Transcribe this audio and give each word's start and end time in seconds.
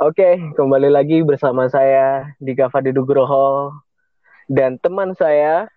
Oke, 0.00 0.40
kembali 0.56 0.88
lagi 0.88 1.20
bersama 1.20 1.68
saya 1.68 2.32
Dika 2.40 2.72
Fadi 2.72 2.88
Nugroho 2.88 3.68
dan 4.48 4.80
teman 4.80 5.12
saya 5.12 5.68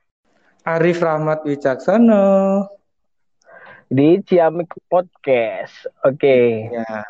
Arif 0.63 1.03
Rahmat 1.03 1.43
Wicaksono. 1.43 2.63
di 3.93 4.23
Ciamik 4.23 4.71
Podcast. 4.87 5.75
Oke, 6.01 6.65
Ya. 6.71 7.03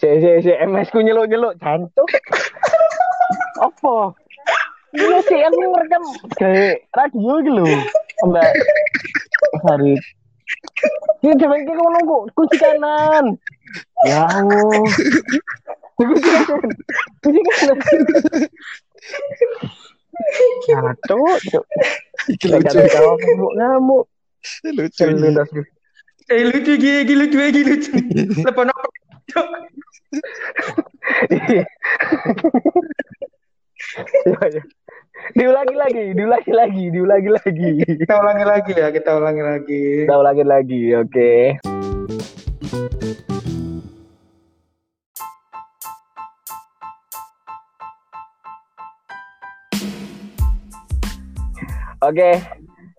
si 0.00 0.08
si 0.18 0.30
si 0.42 0.52
MS 0.56 0.88
ku 0.90 1.04
nyeluk 1.04 1.28
nyeluk 1.28 1.60
cantuk. 1.60 2.08
Apa? 3.60 4.16
Iya 4.96 5.18
sih 5.28 5.40
aku 5.44 5.60
ngerekam 5.60 6.04
kayak 6.40 6.88
radio 6.90 7.32
gitu. 7.44 7.64
Mbak 8.26 8.52
Farid. 9.60 10.02
Ini 11.20 11.36
coba 11.36 11.54
kita 11.62 11.84
kok 11.84 12.22
kunci 12.32 12.56
kanan. 12.56 13.24
Ya 14.08 14.24
Allah. 14.24 14.82
Cuk. 21.06 21.64
Iki 22.32 22.46
lucu, 22.48 22.78
ngamuk 22.80 23.52
ngamuk. 23.56 24.04
lucu. 24.76 25.04
Gitu. 25.06 25.60
Eh 26.26 26.42
lucu 26.42 26.72
gigi, 26.76 27.14
lucu 27.14 27.36
gigi 27.38 27.62
lucu. 27.64 27.90
Lepas 28.44 28.66
apa? 29.36 29.58
Iya, 31.30 31.64
iya. 34.52 34.62
Diulangi 35.36 35.74
lagi, 35.74 36.04
diulangi 36.12 36.52
lagi, 36.52 36.84
diulangi 36.92 37.30
lagi. 37.32 37.70
Kita 38.04 38.14
ulangi 38.20 38.44
lagi 38.44 38.72
ya, 38.76 38.88
kita 38.92 39.10
ulangi 39.16 39.42
lagi. 39.42 39.82
Kita 40.06 40.16
ulangi 40.20 40.44
lagi, 40.44 40.82
oke. 40.94 41.32
Oke, 52.06 52.38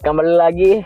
kembali 0.03 0.35
lagi 0.35 0.83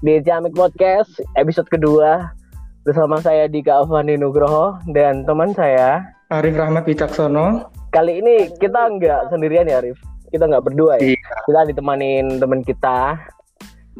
di 0.00 0.14
Ciamik 0.24 0.56
Podcast 0.56 1.20
episode 1.36 1.68
kedua 1.68 2.32
bersama 2.80 3.20
saya 3.20 3.44
Dika 3.44 3.84
Avani 3.84 4.16
Nugroho 4.16 4.80
dan 4.96 5.28
teman 5.28 5.52
saya. 5.52 6.00
Arif 6.32 6.56
Rahmat 6.56 6.88
Wicaksono. 6.88 7.68
Kali 7.92 8.24
ini 8.24 8.48
kita 8.56 8.88
nggak 8.88 9.28
sendirian 9.28 9.68
ya, 9.68 9.84
Arif. 9.84 10.00
Kita 10.32 10.48
nggak 10.48 10.64
berdua 10.64 10.96
ya. 10.96 11.12
Iya. 11.12 11.20
Kita 11.44 11.60
ditemanin 11.68 12.40
teman 12.40 12.64
kita, 12.64 13.20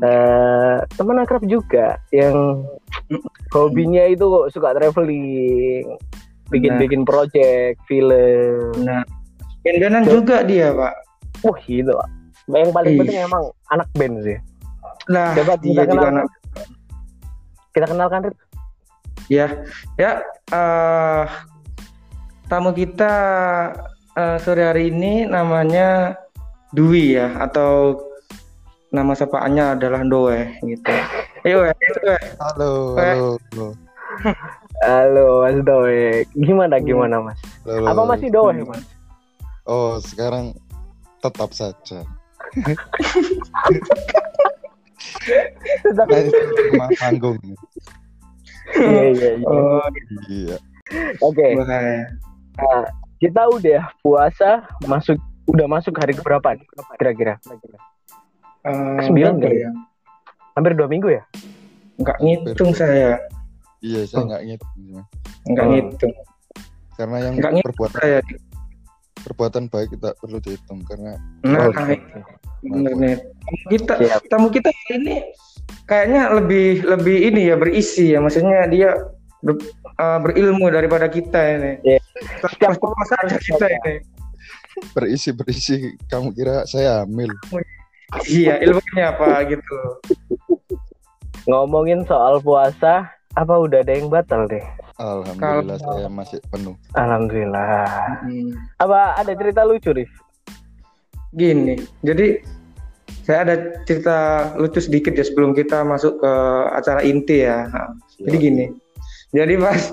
eh 0.00 0.80
teman 0.96 1.20
akrab 1.20 1.44
juga 1.44 2.00
yang 2.08 2.64
hobinya 3.52 4.08
itu 4.08 4.24
kok 4.24 4.48
suka 4.48 4.80
traveling, 4.80 5.84
bikin-bikin 6.48 7.04
project, 7.04 7.76
film. 7.84 8.72
Nah, 8.80 9.04
juga 10.08 10.40
dia, 10.40 10.72
Pak. 10.72 10.94
Wah, 11.44 11.60
gitu. 11.68 11.92
Pak. 11.92 12.17
Yang 12.48 12.72
paling 12.72 12.92
Ih. 12.92 12.98
penting 12.98 13.18
emang 13.22 13.42
anak 13.68 13.88
band 13.92 14.16
sih. 14.24 14.38
Lah, 15.08 15.32
Coba 15.34 15.52
dia 15.56 15.68
kita 15.70 15.82
juga 15.84 15.92
kenal. 15.94 16.08
anak. 16.10 16.26
Kita 17.70 17.86
kenalkan, 17.86 18.20
Rip. 18.24 18.36
Ya, 19.28 19.46
ya. 19.94 20.12
eh 20.48 21.24
tamu 22.48 22.72
kita 22.72 23.12
eh, 24.14 24.36
sore 24.40 24.64
hari 24.64 24.88
ini 24.88 25.24
namanya 25.24 26.16
Dwi 26.70 27.12
ya, 27.14 27.36
atau 27.38 28.00
nama 28.88 29.12
sapaannya 29.12 29.76
adalah 29.76 30.00
Doe 30.02 30.56
gitu. 30.62 30.92
Weh. 31.44 31.72
Halo, 32.40 32.96
Eh. 32.96 33.16
halo, 33.16 33.36
halo, 33.36 33.66
Halo, 34.78 35.26
Mas 35.42 35.58
Doe. 35.62 36.24
Gimana, 36.34 36.80
gimana, 36.80 37.20
Mas? 37.20 37.38
halo. 37.62 37.84
Apa 37.84 38.02
masih 38.06 38.28
Doe, 38.28 38.64
Mas? 38.64 38.84
Oh, 39.64 40.00
sekarang 40.00 40.56
tetap 41.20 41.52
saja. 41.52 42.04
Cuma 46.68 46.86
panggung. 46.96 47.38
Iya, 48.68 49.02
iya, 49.10 49.30
iya. 49.34 49.46
Oh, 49.48 49.84
Iya. 50.28 50.56
Oke. 51.20 51.46
Nah, 51.56 52.04
kita 53.18 53.42
udah 53.48 53.80
puasa 54.00 54.62
masuk 54.84 55.16
udah 55.48 55.66
masuk 55.66 55.96
hari 55.96 56.12
keberapa 56.12 56.54
nih? 56.54 56.66
Kira-kira 57.00 57.34
Eh, 58.58 59.00
Sembilan 59.00 59.38
kali. 59.40 59.64
ya? 59.64 59.70
hampir 60.52 60.74
dua 60.74 60.90
minggu 60.90 61.08
ya? 61.08 61.22
Nggak 61.96 62.18
ngitung 62.18 62.74
saya. 62.74 63.16
Iya, 63.78 64.02
saya 64.04 64.18
Oh. 64.18 64.26
nggak 64.26 64.42
ngitung. 64.44 64.74
Nggak 65.46 65.64
Oh. 65.64 65.70
ngitung. 65.70 66.14
Karena 66.98 67.16
yang 67.22 67.34
Nggak 67.38 67.52
perbuatan 67.62 67.96
saya. 67.96 68.18
Perbuatan 69.28 69.68
baik 69.68 69.92
tidak 69.92 70.16
perlu 70.16 70.40
dihitung 70.40 70.80
karena 70.88 71.20
Nah, 71.44 71.68
bener 72.64 72.94
nih. 72.98 73.16
Tamu 73.20 73.64
kita, 73.70 73.92
Siap. 74.00 74.22
tamu 74.26 74.48
kita 74.50 74.70
ini 74.90 75.22
kayaknya 75.84 76.32
lebih 76.34 76.82
lebih 76.82 77.16
ini 77.28 77.52
ya 77.52 77.56
berisi 77.60 78.16
ya. 78.16 78.18
Maksudnya 78.18 78.66
dia 78.66 78.90
ber- 79.44 79.62
eh, 79.94 80.18
berilmu 80.24 80.66
daripada 80.72 81.06
kita 81.06 81.38
ini. 81.54 81.72
Iya. 81.84 82.00
Setiap 82.42 82.80
puasa 82.82 83.14
aja 83.22 83.38
kita 83.38 83.66
ini. 83.68 83.94
berisi 84.96 85.30
berisi. 85.30 85.76
Kamu 86.08 86.34
kira 86.34 86.66
saya 86.66 87.04
hamil? 87.06 87.30
Iya, 88.26 88.58
ilmunya 88.64 89.12
apa 89.12 89.44
gitu. 89.46 89.78
Ngomongin 91.46 92.02
soal 92.04 92.40
puasa, 92.40 93.06
apa 93.36 93.54
udah 93.54 93.80
ada 93.84 93.92
yang 93.94 94.10
batal 94.10 94.48
deh? 94.48 94.64
Alhamdulillah 94.98 95.78
Kalau- 95.78 95.94
saya 95.94 96.08
masih 96.10 96.38
penuh. 96.50 96.74
Alhamdulillah. 96.98 98.18
Hmm. 98.26 98.50
Apa 98.82 99.14
ada 99.22 99.32
cerita 99.38 99.62
lucu, 99.62 99.94
Rif? 99.94 100.10
Gini, 101.38 101.78
jadi 102.02 102.42
saya 103.22 103.44
ada 103.44 103.54
cerita 103.84 104.50
lucu 104.56 104.80
sedikit 104.80 105.12
ya 105.14 105.22
sebelum 105.22 105.52
kita 105.54 105.84
masuk 105.84 106.18
ke 106.18 106.32
acara 106.74 107.04
inti 107.04 107.44
ya. 107.46 107.68
Nah, 107.68 107.94
Jadi 108.18 108.36
gini, 108.40 108.66
jadi 109.30 109.54
pas 109.60 109.92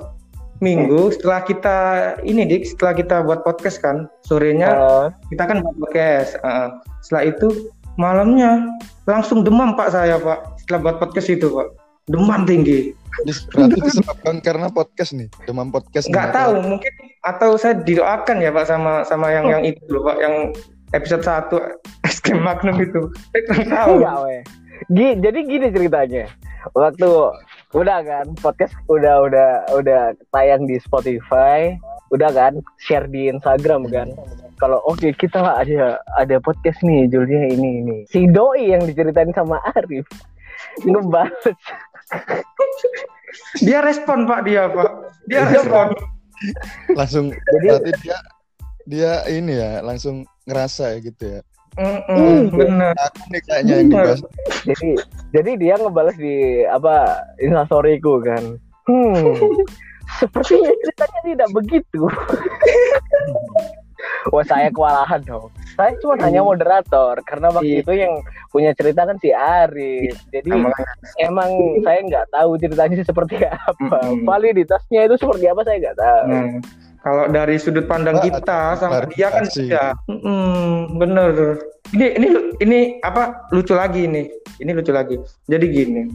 minggu 0.63 1.11
setelah 1.13 1.43
kita 1.43 1.77
ini 2.23 2.47
dik, 2.47 2.63
setelah 2.65 2.95
kita 2.95 3.15
buat 3.21 3.43
podcast 3.43 3.83
kan 3.83 4.07
sorenya 4.23 4.71
Eh, 4.71 5.07
kita 5.35 5.43
kan 5.45 5.59
buat 5.61 5.75
podcast. 5.77 6.39
Uh, 6.41 6.79
setelah 7.03 7.23
itu 7.29 7.47
malamnya 7.99 8.65
langsung 9.05 9.43
demam 9.43 9.75
pak 9.75 9.91
saya 9.91 10.17
pak 10.17 10.55
setelah 10.63 10.79
buat 10.89 10.95
podcast 11.03 11.27
itu 11.29 11.47
pak 11.51 11.67
demam 12.05 12.45
tinggi. 12.45 12.93
Ini 13.15 13.31
berarti 13.47 13.79
disebabkan 13.79 14.35
karena 14.43 14.67
podcast 14.67 15.15
nih, 15.15 15.31
demam 15.47 15.71
podcast. 15.71 16.05
Nggak 16.11 16.29
atau- 16.29 16.37
tahu 16.37 16.53
mungkin 16.67 16.93
atau 17.25 17.49
saya 17.57 17.73
didoakan 17.79 18.37
ya 18.43 18.51
pak 18.51 18.65
sama 18.67 19.01
sama 19.01 19.31
yang 19.31 19.45
yang 19.49 19.63
itu 19.65 19.81
loh 19.89 20.05
pak 20.05 20.17
yang 20.21 20.35
episode 20.93 21.23
1 21.23 21.49
es 22.07 22.17
krim 22.19 22.43
magnum 22.43 22.77
itu. 22.77 23.01
Saya 23.31 23.41
kurang 23.47 23.67
tahu. 23.67 23.93
enggak, 23.97 24.17
weh. 24.21 24.41
Gi- 24.91 25.17
jadi 25.17 25.39
gini 25.41 25.67
ceritanya. 25.71 26.25
Waktu 26.73 27.09
udah 27.71 27.99
kan 28.01 28.25
podcast 28.41 28.73
udah 28.89 29.21
udah 29.21 29.49
udah 29.71 30.01
tayang 30.29 30.65
di 30.65 30.75
Spotify, 30.77 31.73
udah 32.09 32.29
kan 32.29 32.53
share 32.77 33.07
di 33.07 33.29
Instagram 33.29 33.87
kan. 33.87 34.11
Kalau 34.57 34.81
oke 34.83 35.09
kita 35.13 35.39
ada 35.41 35.97
ada 36.15 36.35
podcast 36.39 36.81
nih 36.81 37.07
judulnya 37.07 37.53
ini 37.53 37.69
ini. 37.81 37.97
Si 38.09 38.27
doi 38.27 38.73
yang 38.73 38.83
diceritain 38.83 39.31
sama 39.31 39.57
Arif 39.71 40.05
ngebales 40.81 41.55
Dia 43.59 43.79
respon 43.81 44.25
pak 44.25 44.39
dia 44.43 44.69
pak. 44.69 44.91
Dia 45.25 45.41
Iya, 45.41 45.51
respon. 45.53 45.87
langsung 46.93 47.25
Jadi- 47.31 47.65
berarti 47.65 47.91
dia 48.01 48.17
dia 48.85 49.11
ini 49.27 49.53
ya 49.55 49.81
langsung 49.81 50.15
ngerasa 50.45 50.93
ya 50.93 50.99
gitu 51.01 51.23
ya. 51.25 51.41
Mm-mm, 51.75 52.55
bener. 52.55 52.95
Aku 52.95 53.21
nih 53.29 53.41
kayaknya 53.43 53.73
yang 53.75 53.89
dibahas. 53.91 54.19
jadi 54.63 54.89
jadi 55.33 55.51
dia 55.57 55.73
ngebales 55.75 56.15
di 56.15 56.35
apa 56.63 56.95
instastoryku 57.35 58.23
kan 58.23 58.55
hmm 58.87 59.35
sepertinya 60.21 60.71
ceritanya 60.71 61.19
tidak 61.25 61.49
begitu 61.51 62.01
wah 64.27 64.41
saya 64.41 64.67
kewalahan 64.69 65.21
dong 65.21 65.47
saya 65.73 65.91
cuma 65.99 66.15
hanya 66.19 66.41
moderator 66.41 67.19
karena 67.23 67.51
waktu 67.51 67.67
Iya. 67.69 67.83
itu 67.83 67.93
yang 67.95 68.13
punya 68.49 68.71
cerita 68.71 69.03
kan 69.03 69.17
si 69.17 69.29
Arif 69.29 70.15
jadi 70.29 70.49
Sama- 70.49 70.73
emang 71.19 71.49
saya 71.81 71.99
nggak 72.01 72.25
tahu 72.29 72.51
ceritanya 72.57 73.03
seperti 73.09 73.35
apa 73.41 73.99
validitasnya 74.21 75.05
itu 75.05 75.15
seperti 75.17 75.45
apa 75.45 75.61
saya 75.61 75.77
nggak 75.79 75.97
tahu 75.97 76.23
Nah, 76.25 76.45
kalau 77.01 77.29
dari 77.29 77.61
sudut 77.61 77.85
pandang 77.85 78.17
kita 78.17 78.73
sama 78.75 79.05
dia 79.05 79.29
kan 79.29 79.45
klarifikasi. 79.45 79.69
beda. 79.69 79.85
Mm, 80.09 80.77
bener. 80.97 81.31
Ini 81.93 82.07
ini 82.17 82.27
ini 82.57 82.79
apa 82.99 83.45
lucu 83.53 83.77
lagi 83.77 84.09
nih. 84.09 84.25
Ini 84.57 84.73
lucu 84.73 84.89
lagi. 84.89 85.13
Jadi 85.45 85.65
gini, 85.69 86.09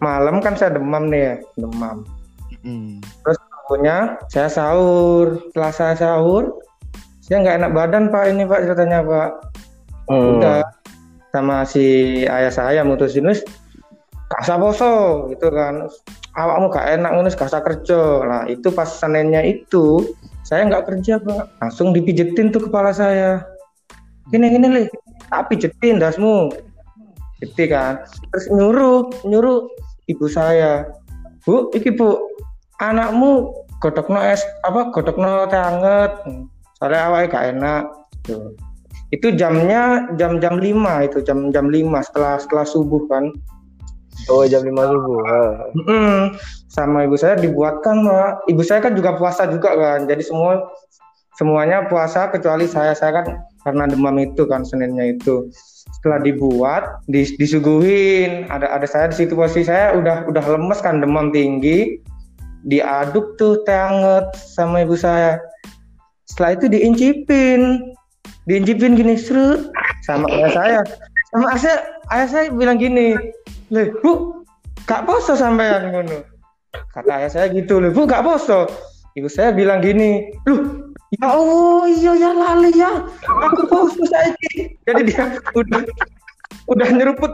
malam 0.00 0.40
kan 0.40 0.56
saya 0.56 0.80
demam 0.80 1.12
nih 1.12 1.20
ya, 1.20 1.34
demam. 1.60 2.08
Hmm. 2.64 3.04
Pokoknya 3.20 4.16
saya 4.32 4.48
sahur. 4.48 5.44
Setelah 5.52 5.72
saya 5.76 5.94
sahur, 5.98 6.56
saya 7.30 7.46
nggak 7.46 7.58
enak 7.62 7.72
badan 7.78 8.04
pak 8.10 8.26
ini 8.26 8.42
pak 8.42 8.66
ceritanya 8.66 9.06
pak. 9.06 9.30
Hmm. 10.10 10.42
Udah 10.42 10.66
sama 11.30 11.62
si 11.62 11.86
ayah 12.26 12.50
saya 12.50 12.82
mutusin 12.82 13.30
wis 13.30 13.46
kasa 14.34 14.58
poso 14.58 15.30
gitu 15.30 15.46
kan. 15.54 15.86
Awakmu 16.34 16.74
gak 16.74 16.98
enak 16.98 17.10
ngono 17.14 17.30
usah 17.30 17.62
kerja. 17.62 18.26
Lah 18.26 18.42
itu 18.50 18.74
pas 18.74 18.90
senennya 18.90 19.46
itu 19.46 20.10
saya 20.42 20.66
nggak 20.66 20.90
kerja 20.90 21.22
pak. 21.22 21.54
Langsung 21.62 21.94
dipijetin 21.94 22.50
tuh 22.50 22.66
kepala 22.66 22.90
saya. 22.90 23.46
Gini 24.34 24.50
gini 24.50 24.66
li 24.66 24.82
tak 25.30 25.54
pijetin 25.54 26.02
dasmu. 26.02 26.50
Gitu 27.38 27.70
kan. 27.70 28.02
Terus 28.34 28.50
nyuruh 28.50 29.06
nyuruh 29.22 29.70
ibu 30.10 30.26
saya 30.26 30.90
bu 31.46 31.70
iki 31.72 31.94
bu 31.94 32.18
anakmu 32.82 33.54
godokno 33.78 34.18
es 34.18 34.42
apa 34.66 34.90
godokno 34.92 35.46
teh 35.48 35.56
anget 35.56 36.12
soalnya 36.80 37.00
awalnya 37.12 37.28
gak 37.28 37.46
enak 37.54 37.84
tuh 38.24 38.56
itu 39.10 39.34
jamnya 39.36 40.08
jam-jam 40.16 40.56
5 40.56 41.06
itu 41.06 41.18
jam 41.22 41.52
jam 41.52 41.66
5 41.68 41.76
setelah 42.08 42.34
setelah 42.40 42.66
subuh 42.66 43.04
kan 43.10 43.28
Oh 44.28 44.44
jam 44.44 44.60
5 44.60 44.74
subuh. 44.76 45.22
Mm, 45.88 46.36
sama 46.68 47.08
ibu 47.08 47.16
saya 47.16 47.40
dibuatkan 47.40 48.04
Pak. 48.04 48.52
Ibu 48.52 48.62
saya 48.66 48.84
kan 48.84 48.92
juga 48.92 49.16
puasa 49.16 49.48
juga 49.48 49.72
kan. 49.72 50.04
Jadi 50.04 50.20
semua 50.20 50.68
semuanya 51.40 51.88
puasa 51.88 52.28
kecuali 52.28 52.68
saya. 52.68 52.92
Saya 52.92 53.22
kan 53.22 53.26
karena 53.64 53.88
demam 53.88 54.16
itu 54.20 54.44
kan 54.44 54.66
Seninnya 54.66 55.16
itu. 55.16 55.48
Setelah 55.96 56.20
dibuat, 56.20 57.00
dis, 57.08 57.32
disuguhin. 57.40 58.44
Ada 58.52 58.76
ada 58.76 58.86
saya 58.86 59.08
di 59.08 59.24
situ 59.24 59.32
posisi 59.32 59.72
saya 59.72 59.96
udah 59.96 60.28
udah 60.28 60.44
lemes 60.44 60.84
kan 60.84 61.00
demam 61.00 61.32
tinggi. 61.32 61.96
Diaduk 62.60 63.40
tuh 63.40 63.64
teh 63.64 63.72
anget 63.72 64.28
sama 64.36 64.84
ibu 64.84 65.00
saya. 65.00 65.40
Setelah 66.30 66.54
itu 66.54 66.66
diincipin. 66.70 67.60
Diincipin 68.46 68.94
gini 68.94 69.18
serut 69.18 69.74
sama 70.06 70.26
ayah 70.30 70.50
saya. 70.54 70.80
Sama 71.34 71.46
ayah 71.54 71.60
saya, 71.60 71.78
ayah 72.14 72.28
saya 72.30 72.44
bilang 72.54 72.78
gini, 72.78 73.14
"Leh, 73.70 73.90
Bu, 74.02 74.42
gak 74.86 75.06
poso 75.06 75.34
sampean 75.34 75.90
ngono." 75.90 76.22
Kata 76.94 77.22
ayah 77.22 77.30
saya 77.30 77.46
gitu, 77.50 77.82
"Leh, 77.82 77.90
Bu, 77.90 78.06
gak 78.06 78.22
poso." 78.22 78.66
Ibu 79.18 79.26
saya 79.26 79.50
bilang 79.50 79.82
gini, 79.82 80.30
"Loh, 80.46 80.94
ya 81.18 81.26
Allah, 81.34 81.82
iya 81.90 82.12
ya 82.14 82.30
lali 82.30 82.70
ya. 82.74 82.90
Aku 83.26 83.66
poso 83.66 84.02
saiki." 84.06 84.78
Jadi 84.86 85.00
dia 85.10 85.34
udah 85.54 85.82
udah 86.70 86.88
nyeruput 86.94 87.32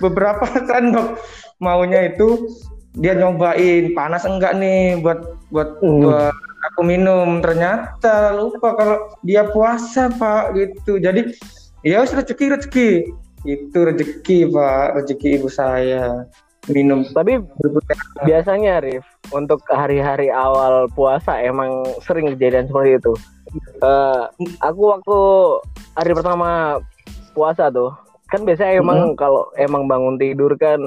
beberapa 0.00 0.44
sendok 0.68 1.20
maunya 1.60 2.12
itu 2.12 2.48
dia 2.96 3.12
nyobain 3.12 3.92
panas 3.92 4.24
enggak 4.24 4.56
nih 4.56 4.98
buat 5.04 5.20
buat 5.52 5.78
Hmm. 5.84 6.00
buat 6.02 6.34
aku 6.72 6.80
minum. 6.82 7.44
Ternyata 7.44 8.32
lupa 8.32 8.72
kalau 8.74 8.98
dia 9.20 9.44
puasa 9.52 10.08
pak 10.08 10.56
gitu. 10.56 10.96
Jadi 10.96 11.36
ya 11.84 12.02
rezeki 12.02 12.56
rezeki. 12.56 12.90
Itu 13.44 13.78
rezeki 13.84 14.50
pak 14.50 14.86
rezeki 15.00 15.28
ibu 15.36 15.48
saya. 15.52 16.24
Minum. 16.66 17.06
Tapi 17.14 17.38
biasanya 18.26 18.82
Rif 18.82 19.06
untuk 19.30 19.62
hari-hari 19.70 20.34
awal 20.34 20.90
puasa 20.98 21.38
emang 21.38 21.86
sering 22.02 22.34
kejadian 22.34 22.66
seperti 22.66 22.98
itu. 22.98 23.12
Eh, 23.86 24.22
aku 24.58 24.82
waktu 24.90 25.18
hari 25.94 26.12
pertama 26.16 26.82
puasa 27.36 27.70
tuh 27.70 27.94
kan 28.26 28.42
biasanya 28.42 28.82
emang 28.82 29.14
kalau 29.14 29.46
emang 29.54 29.86
bangun 29.86 30.18
tidur 30.18 30.58
kan 30.58 30.82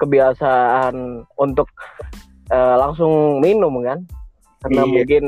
kebiasaan 0.00 0.94
untuk 1.36 1.68
eh, 2.48 2.76
langsung 2.76 3.38
minum 3.38 3.78
kan? 3.84 4.00
Karena 4.60 4.82
Iya. 4.82 4.90
mungkin 4.90 5.24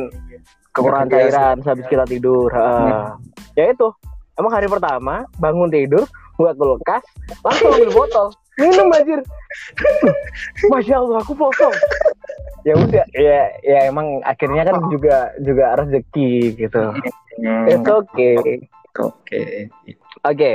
kekurangan 0.72 1.08
cairan 1.08 1.56
habis 1.62 1.86
kita 1.86 2.04
tidur. 2.04 2.48
Eh, 2.50 3.06
Ya 3.52 3.68
itu. 3.68 3.92
Emang 4.32 4.48
hari 4.50 4.64
pertama 4.64 5.28
bangun 5.36 5.68
tidur 5.68 6.08
buat 6.34 6.56
kulkas 6.56 7.04
langsung 7.44 7.68
ambil 7.70 7.92
botol. 7.92 8.26
Minum 8.56 8.88
anjir. 8.90 9.20
Masya 10.72 10.96
Allah 10.98 11.20
aku 11.20 11.36
kosong 11.36 11.76
ya 12.62 12.78
udah 12.78 13.04
ya 13.12 13.50
ya 13.60 13.78
emang 13.90 14.22
akhirnya 14.22 14.62
kan 14.62 14.78
juga 14.88 15.34
juga 15.42 15.74
rezeki 15.76 16.56
gitu. 16.56 16.82
Hmm, 17.42 17.66
it's 17.68 17.84
okay. 17.84 18.34
Oke 18.96 19.68
oke 20.22 20.52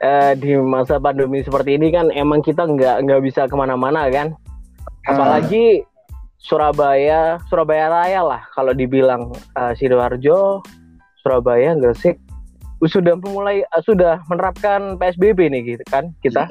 Eh, 0.00 0.32
di 0.40 0.56
masa 0.56 0.96
pandemi 0.96 1.44
seperti 1.44 1.76
ini 1.76 1.92
kan 1.92 2.08
emang 2.16 2.40
kita 2.40 2.64
nggak 2.64 3.04
nggak 3.04 3.20
bisa 3.20 3.44
ke 3.44 3.52
mana-mana 3.52 4.08
kan. 4.08 4.32
Apalagi 5.04 5.84
Surabaya 6.40 7.36
Surabaya 7.52 7.92
Raya 7.92 8.24
lah 8.24 8.42
kalau 8.56 8.72
dibilang 8.72 9.28
eh, 9.60 9.76
sidoarjo 9.76 10.64
Surabaya 11.20 11.76
Gresik 11.76 12.16
sudah 12.80 13.12
memulai 13.20 13.60
eh, 13.60 13.82
sudah 13.84 14.24
menerapkan 14.32 14.96
PSBB 14.96 15.52
nih 15.52 15.76
gitu 15.76 15.84
kan 15.92 16.16
kita. 16.24 16.48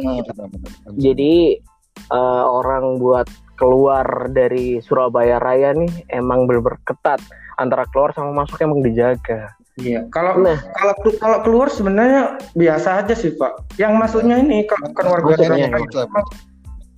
Jadi 1.02 1.58
eh, 2.06 2.44
orang 2.46 3.02
buat 3.02 3.26
keluar 3.58 4.30
dari 4.30 4.78
Surabaya 4.86 5.42
Raya 5.42 5.74
nih 5.74 6.06
emang 6.14 6.46
bener 6.46 6.78
ketat. 6.86 7.18
Antara 7.58 7.90
keluar 7.90 8.14
sama 8.14 8.46
masuk 8.46 8.62
emang 8.62 8.86
dijaga. 8.86 9.59
Iya, 9.80 10.02
kalau 10.12 10.44
Nah. 10.44 10.60
kalau 10.76 10.94
kalau 11.18 11.38
keluar 11.42 11.68
sebenarnya 11.72 12.36
biasa 12.54 13.04
aja 13.04 13.16
sih 13.16 13.32
Pak. 13.34 13.80
Yang 13.80 13.94
masuknya 13.96 14.36
ini 14.38 14.68
kalau 14.68 14.92
bukan 14.92 15.06
warga 15.08 15.34
Surabaya, 15.40 15.68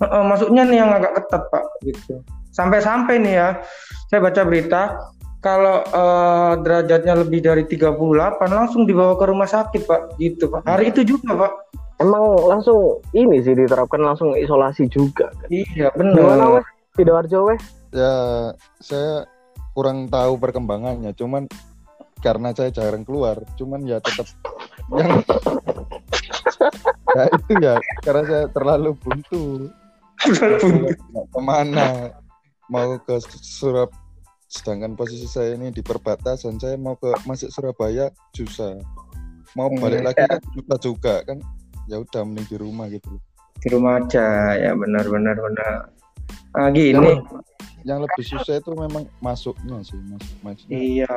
Heeh, 0.02 0.24
masuknya 0.26 0.64
nih 0.66 0.78
yang 0.82 0.90
agak 0.98 1.14
ketat 1.22 1.44
Pak 1.54 1.64
gitu. 1.86 2.26
Sampai-sampai 2.50 3.22
nih 3.22 3.34
ya, 3.38 3.50
saya 4.10 4.20
baca 4.20 4.42
berita 4.44 4.98
kalau 5.40 5.86
eh, 5.86 6.54
derajatnya 6.66 7.14
lebih 7.22 7.46
dari 7.46 7.64
38 7.70 8.50
langsung 8.50 8.90
dibawa 8.90 9.14
ke 9.14 9.26
rumah 9.30 9.46
sakit 9.46 9.86
Pak 9.86 10.18
gitu 10.18 10.50
Pak. 10.50 10.66
Hari 10.66 10.90
itu 10.90 11.06
juga 11.06 11.38
Pak. 11.38 11.54
Emang 12.02 12.34
langsung 12.50 12.98
ini 13.14 13.46
sih 13.46 13.54
diterapkan 13.54 14.02
langsung 14.02 14.34
isolasi 14.34 14.90
juga. 14.90 15.30
Kan? 15.38 15.50
Iya 15.54 15.94
Gimana 15.94 16.18
benar. 16.18 16.54
weh? 16.58 16.66
Sidoarjo 16.98 17.40
weh? 17.54 17.60
Ya, 17.94 18.14
saya 18.82 19.30
kurang 19.78 20.10
tahu 20.10 20.42
perkembangannya. 20.42 21.14
Cuman 21.14 21.46
karena 22.22 22.54
saya 22.54 22.70
jarang 22.70 23.02
keluar, 23.02 23.42
cuman 23.58 23.82
ya 23.84 23.98
tetap 24.00 24.30
yang 24.94 25.22
ya 27.12 27.24
itu 27.28 27.52
ya 27.60 27.76
karena 28.02 28.24
saya 28.24 28.46
terlalu 28.54 28.92
buntu. 28.96 29.44
Ke 30.22 31.40
mana 31.42 32.14
mau 32.70 32.94
ke 33.02 33.18
Surab 33.42 33.90
sedangkan 34.46 34.94
posisi 34.94 35.26
saya 35.26 35.56
ini 35.56 35.74
di 35.74 35.82
perbatasan 35.82 36.60
saya 36.60 36.78
mau 36.78 36.94
ke 36.94 37.10
masuk 37.26 37.50
Surabaya 37.50 38.12
susah 38.36 38.78
mau 39.56 39.68
Hmm, 39.68 39.80
balik 39.82 40.00
ya. 40.00 40.06
lagi 40.12 40.24
kan 40.28 40.40
susah 40.54 40.78
juga 40.78 41.16
kan 41.26 41.38
ya 41.90 41.98
udah 42.00 42.22
mending 42.22 42.48
di 42.48 42.58
rumah 42.60 42.86
gitu. 42.88 43.10
Di 43.60 43.68
rumah 43.72 43.98
aja 43.98 44.54
ya 44.56 44.72
benar 44.78 45.04
benar. 45.10 45.36
Ah 46.54 46.70
gini. 46.70 47.18
yang 47.82 47.98
lebih 47.98 48.22
susah 48.22 48.62
itu 48.62 48.70
memang 48.78 49.10
masuknya 49.18 49.82
sih 49.82 49.98
masuk 50.06 50.36
masuknya 50.46 50.78
Iya. 50.78 51.16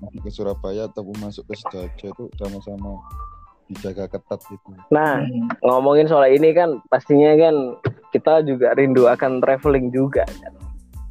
Masuk 0.00 0.20
ke 0.20 0.30
Surabaya 0.30 0.82
ataupun 0.86 1.16
masuk 1.20 1.44
ke 1.46 1.54
Sidoarjo 1.54 2.06
itu 2.08 2.24
sama-sama 2.34 2.98
dijaga 3.64 4.04
ketat 4.06 4.40
gitu 4.44 4.70
Nah, 4.88 5.24
Hmm. 5.24 5.48
ngomongin 5.60 6.04
soal 6.04 6.28
ini 6.28 6.52
kan 6.52 6.84
pastinya 6.86 7.32
kan 7.34 7.54
kita 8.10 8.44
juga 8.44 8.74
rindu 8.74 9.06
akan 9.06 9.40
traveling 9.40 9.88
juga. 9.88 10.22
kan. 10.28 10.52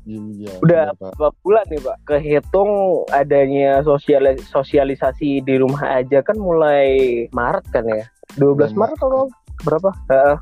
iya 0.04 0.52
Udah 0.60 0.92
iya, 0.92 1.00
berapa 1.00 1.32
bulan 1.42 1.66
nih 1.68 1.80
Pak? 1.80 1.98
Kehitung 2.04 2.72
adanya 3.10 3.80
sosial 3.82 4.36
sosialisasi 4.38 5.40
di 5.42 5.56
rumah 5.56 5.80
aja 5.96 6.20
kan 6.20 6.36
mulai 6.36 6.92
Maret 7.32 7.66
kan 7.72 7.88
ya? 7.88 8.04
12 8.36 8.44
Bulan 8.70 8.72
Maret 8.76 8.98
atau 9.00 9.24
berapa? 9.64 9.90
Heeh. 10.12 10.38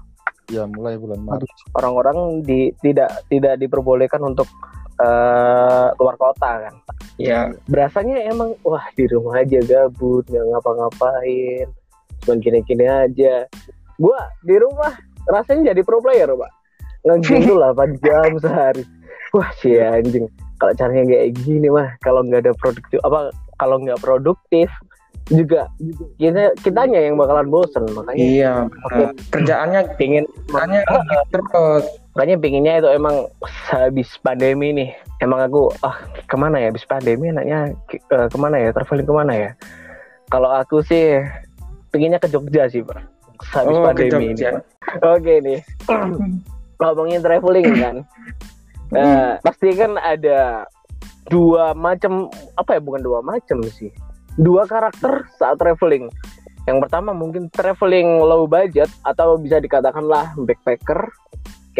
ya 0.51 0.67
mulai 0.67 0.97
bulan 0.97 1.21
Maret 1.21 1.47
orang-orang 1.73 2.43
di, 2.43 2.75
tidak 2.83 3.23
tidak 3.29 3.55
diperbolehkan 3.55 4.19
untuk 4.19 4.49
eh, 5.01 5.87
keluar 5.97 6.15
kota 6.15 6.51
kan. 6.69 6.75
Iya. 7.17 7.53
Berasanya 7.65 8.29
emang 8.29 8.53
wah 8.61 8.85
di 8.93 9.05
rumah 9.09 9.41
aja 9.41 9.57
gabut 9.61 10.25
nggak 10.29 10.45
ngapa-ngapain, 10.47 11.67
cuman 12.23 12.37
gini-gini 12.39 12.85
aja. 12.85 13.45
Gua 13.97 14.29
di 14.41 14.55
rumah 14.57 14.93
rasanya 15.29 15.73
jadi 15.73 15.81
pro 15.85 16.01
player 16.01 16.29
pak, 16.33 16.51
ngegame 17.05 17.45
tuh 17.45 17.57
8 17.61 18.01
jam 18.01 18.29
sehari. 18.41 18.83
Wah 19.31 19.49
si 19.61 19.77
anjing, 19.77 20.25
kalau 20.57 20.73
caranya 20.75 21.07
kayak 21.07 21.29
gini 21.39 21.67
mah 21.69 21.93
kalau 22.01 22.25
nggak 22.25 22.45
ada 22.49 22.53
produktif 22.57 22.99
apa 23.05 23.31
kalau 23.57 23.77
nggak 23.79 24.01
produktif 24.01 24.67
juga 25.29 25.69
kita 26.19 26.51
kitanya 26.59 26.99
yang 26.99 27.15
bakalan 27.15 27.47
bosen 27.47 27.85
makanya 27.95 28.19
Iya. 28.19 28.53
benar. 28.67 29.13
Kerjaannya 29.31 29.81
pingin 29.95 30.25
makanya 30.51 30.81
terus. 31.31 31.85
Makanya 32.11 32.37
pinginnya 32.43 32.73
itu 32.83 32.89
emang 32.91 33.31
habis 33.71 34.19
pandemi 34.19 34.75
nih. 34.75 34.89
Emang 35.23 35.39
aku 35.47 35.71
ah 35.79 35.95
ke 36.27 36.35
mana 36.35 36.59
ya 36.59 36.67
habis 36.67 36.83
pandemi 36.83 37.31
enaknya 37.31 37.71
ke- 37.87 38.03
eh, 38.03 38.27
ke 38.27 38.37
mana 38.37 38.59
ya 38.59 38.69
traveling 38.75 39.07
ke 39.07 39.13
mana 39.15 39.33
ya? 39.33 39.51
Kalau 40.27 40.51
aku 40.51 40.83
sih 40.83 41.23
pinginnya 41.91 42.19
ke 42.19 42.27
Jogja 42.27 42.67
sih 42.67 42.83
pak. 42.83 42.99
Habis 43.55 43.77
Oh, 43.79 43.83
pandemi 43.87 44.35
ini. 44.35 44.43
Oke 45.01 45.33
nih. 45.39 45.59
Ngomongin 46.83 47.23
traveling 47.23 47.67
kan. 47.83 47.95
Eh, 48.91 49.31
pasti 49.39 49.71
kan 49.71 49.95
ada 49.95 50.67
dua 51.31 51.71
macam 51.71 52.27
apa 52.59 52.75
ya 52.75 52.81
bukan 52.83 52.99
dua 52.99 53.23
macam 53.23 53.63
sih. 53.71 53.87
Dua 54.35 54.67
karakter 54.67 55.31
saat 55.39 55.55
traveling. 55.63 56.11
Yang 56.67 56.77
pertama 56.87 57.15
mungkin 57.15 57.47
traveling 57.49 58.19
low 58.19 58.45
budget 58.45 58.91
atau 59.07 59.39
bisa 59.39 59.63
dikatakanlah 59.63 60.35
backpacker 60.43 61.07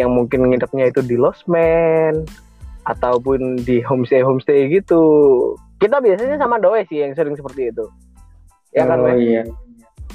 yang 0.00 0.10
mungkin 0.12 0.48
nginepnya 0.48 0.88
itu 0.88 1.00
di 1.04 1.16
losmen 1.20 2.24
ataupun 2.88 3.60
di 3.62 3.84
homestay 3.84 4.24
homestay 4.24 4.66
gitu. 4.72 5.02
Kita 5.78 5.98
biasanya 5.98 6.38
sama 6.38 6.56
doe 6.62 6.82
sih 6.88 7.02
yang 7.02 7.12
sering 7.12 7.36
seperti 7.36 7.70
itu. 7.74 7.84
Ya 8.72 8.88
kan 8.88 9.04
oh, 9.04 9.10
Weh? 9.10 9.18
iya. 9.20 9.42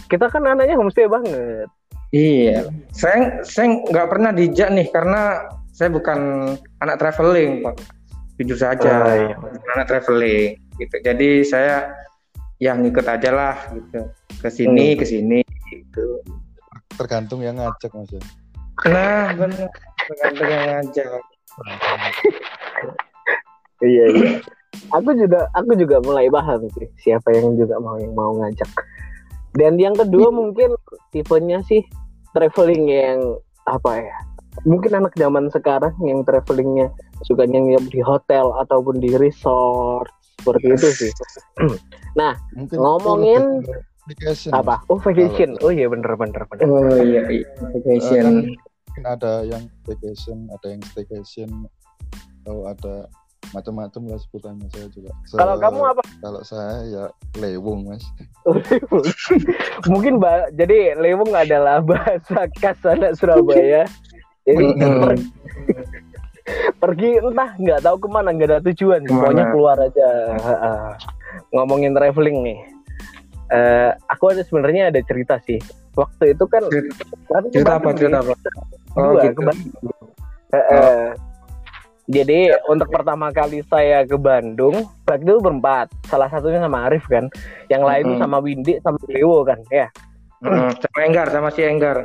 Kita 0.08 0.32
kan 0.32 0.44
anaknya 0.48 0.80
homestay 0.80 1.06
banget. 1.06 1.68
Iya. 2.16 2.72
Saya 2.96 3.44
saya 3.44 3.84
nggak 3.86 4.08
pernah 4.10 4.32
dijak 4.32 4.72
nih 4.74 4.88
karena 4.90 5.52
saya 5.76 5.94
bukan 5.94 6.54
anak 6.82 6.98
traveling 6.98 7.62
pak. 7.62 7.76
Jujur 8.42 8.58
saja. 8.58 8.92
Oh, 9.04 9.14
iya. 9.14 9.36
anak 9.78 9.86
traveling 9.92 10.58
gitu. 10.82 10.96
Jadi 11.04 11.30
saya 11.46 11.94
yang 12.58 12.82
ngikut 12.82 13.06
aja 13.06 13.30
lah 13.30 13.56
gitu. 13.76 14.10
Ke 14.42 14.50
sini 14.50 14.96
Hmm. 14.96 15.00
ke 15.00 15.06
sini 15.06 15.40
gitu. 15.70 16.26
Tergantung 16.98 17.46
yang 17.46 17.62
ngajak 17.62 17.94
mas 17.94 18.10
ya 18.10 18.24
nah 18.86 19.34
benar. 19.34 19.70
Yang 20.22 20.36
ngajak. 20.38 21.22
Iya 23.78 24.06
iya. 24.14 24.30
Aku 24.94 25.14
juga 25.14 25.50
aku 25.54 25.78
juga 25.78 26.02
mulai 26.02 26.30
paham 26.34 26.66
sih 26.78 26.88
siapa 27.02 27.34
yang 27.34 27.58
juga 27.58 27.78
mau 27.78 27.98
yang 28.02 28.14
mau 28.18 28.34
ngajak. 28.42 28.70
Dan 29.58 29.78
yang 29.82 29.98
kedua 29.98 30.30
mungkin 30.30 30.78
tipenya 31.14 31.62
sih 31.66 31.82
traveling 32.34 32.90
yang 32.90 33.20
apa 33.70 34.02
ya? 34.02 34.18
Mungkin 34.66 34.98
anak 34.98 35.14
zaman 35.14 35.54
sekarang 35.54 35.94
yang 36.02 36.26
travelingnya 36.26 36.90
sukanya 37.26 37.62
nginep 37.62 37.86
di 37.94 38.02
hotel 38.02 38.54
ataupun 38.66 38.98
di 38.98 39.14
resort 39.18 40.10
seperti 40.42 40.68
itu 40.74 40.90
sih. 41.06 41.12
Mungkin 42.58 42.78
Ngomongin 42.82 43.62
itu 43.62 43.74
vacation, 44.10 44.50
apa? 44.58 44.82
Oh 44.90 44.98
vacation. 44.98 45.54
Oh 45.62 45.70
iya 45.70 45.86
bener 45.86 46.18
bener 46.18 46.42
bener. 46.50 46.66
Oh 46.66 46.98
iya 47.06 47.22
iya. 47.30 47.46
Vacation 47.78 48.58
mungkin 48.98 49.14
ada 49.14 49.46
yang 49.46 49.64
vacation 49.86 50.50
ada 50.50 50.68
yang 50.74 50.82
staycation 50.90 51.50
atau 52.42 52.66
ada 52.66 52.96
macam-macam 53.54 54.02
lah 54.10 54.20
sebutannya 54.20 54.68
saya 54.74 54.90
juga. 54.90 55.14
Se- 55.30 55.38
kalau 55.38 55.56
kamu 55.62 55.80
apa? 55.86 56.02
kalau 56.20 56.42
saya 56.42 56.82
ya 56.90 57.06
lewung 57.38 57.86
mas. 57.94 58.02
Mungkin 59.94 60.18
ba- 60.18 60.50
jadi 60.58 60.98
lewung 60.98 61.30
adalah 61.32 61.80
bahasa 61.94 62.50
khas 62.58 62.82
anak 62.90 63.14
Surabaya. 63.22 63.86
Jadi 64.50 64.66
pergi, 66.82 67.22
entah 67.22 67.54
nggak 67.56 67.80
tahu 67.86 67.96
ke 68.02 68.08
mana 68.10 68.34
nggak 68.34 68.50
ada 68.50 68.60
tujuan. 68.66 69.06
Ke 69.06 69.14
mana? 69.14 69.22
pokoknya 69.22 69.46
keluar 69.54 69.78
aja. 69.78 70.10
Ngomongin 71.54 71.94
traveling 71.94 72.42
nih 72.42 72.60
Eh, 73.48 73.92
aku 74.06 74.24
ada 74.30 74.44
sebenarnya 74.44 74.92
ada 74.92 75.00
cerita 75.02 75.40
sih. 75.40 75.60
Waktu 75.94 76.36
itu 76.36 76.44
kan 76.46 76.64
Cerita- 76.68 77.08
kan 77.26 77.44
cerita 77.50 77.72
apa? 77.76 77.90
cerita 77.92 78.18
apa? 78.20 78.34
oh 78.94 79.12
Dua, 79.14 79.24
gitu. 79.24 79.34
ke 79.34 79.42
Bandung. 79.42 79.74
Eh, 80.48 81.10
jadi 82.08 82.40
untuk 82.68 82.88
pertama 82.88 83.28
kali 83.30 83.60
saya 83.66 84.04
ke 84.04 84.16
Bandung 84.16 84.88
waktu 85.04 85.24
itu 85.24 85.40
berempat. 85.40 85.88
Salah 86.06 86.28
satunya 86.28 86.60
sama 86.60 86.88
Arif 86.88 87.04
kan. 87.06 87.28
Yang 87.68 87.84
lain 87.84 88.04
tuh 88.04 88.10
Mm-mm. 88.14 88.24
sama 88.24 88.38
Windy 88.40 88.74
sama 88.80 89.00
Dewo 89.04 89.44
kan 89.44 89.60
ya. 89.68 89.88
Mm, 90.40 90.70
sama 90.78 90.98
Enggar 91.02 91.28
sama 91.30 91.50
si 91.50 91.62
Enggar. 91.64 91.98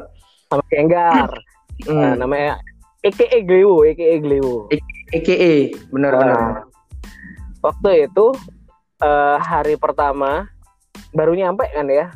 Sama 0.46 0.62
si 0.66 0.74
Enggar. 0.74 1.30
Nah, 1.82 2.14
Hmm. 2.14 2.14
namanya 2.16 2.62
EKE 3.02 3.42
Glewo, 3.42 3.82
EKE 3.82 4.22
Glewo. 4.22 4.70
EKE 5.10 5.74
benar-benar 5.90 6.38
Nah, 6.38 6.62
waktu 7.60 8.06
itu 8.06 8.30
eh, 8.98 9.36
hari 9.38 9.74
pertama 9.74 10.46
baru 11.12 11.32
nyampe 11.36 11.68
kan 11.72 11.86
ya. 11.88 12.08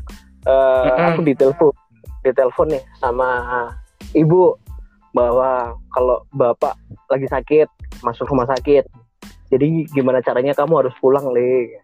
Eh, 0.46 0.84
Mm-mm. 0.88 1.06
aku 1.14 1.20
ditelepon, 1.26 1.72
ditelepon 2.22 2.68
nih 2.72 2.84
sama 2.98 3.28
ibu 4.14 4.54
bahwa 5.10 5.74
kalau 5.90 6.22
bapak 6.32 6.76
lagi 7.08 7.26
sakit 7.26 7.68
masuk 8.04 8.28
rumah 8.28 8.48
sakit. 8.50 8.84
Jadi 9.48 9.86
gimana 9.94 10.20
caranya 10.20 10.52
kamu 10.52 10.84
harus 10.86 10.94
pulang 10.98 11.30
le. 11.30 11.78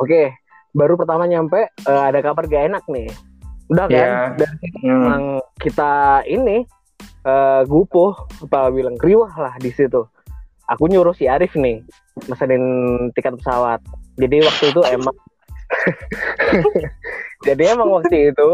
Oke, 0.00 0.32
baru 0.72 0.96
pertama 0.96 1.28
nyampe 1.28 1.68
eh, 1.70 2.02
ada 2.08 2.18
kabar 2.24 2.48
gak 2.48 2.72
enak 2.72 2.84
nih. 2.88 3.08
Udah 3.70 3.86
kan? 3.86 3.94
Iya. 3.94 4.18
Dan 4.38 4.52
Hmm. 4.80 5.38
kita 5.62 6.24
ini 6.26 6.64
eh 7.20 7.62
gupuh 7.68 8.16
apa 8.48 8.72
bilang 8.72 8.96
riwah 8.98 9.30
lah 9.36 9.54
di 9.60 9.70
situ. 9.70 10.02
Aku 10.70 10.88
nyuruh 10.88 11.12
si 11.12 11.28
Arif 11.28 11.52
nih 11.54 11.84
mesenin 12.26 12.62
tiket 13.14 13.36
pesawat. 13.38 13.78
Jadi 14.16 14.40
waktu 14.42 14.64
itu 14.72 14.80
emang 14.88 15.16
jadi 17.46 17.62
emang 17.76 17.88
waktu 17.88 18.32
itu 18.34 18.48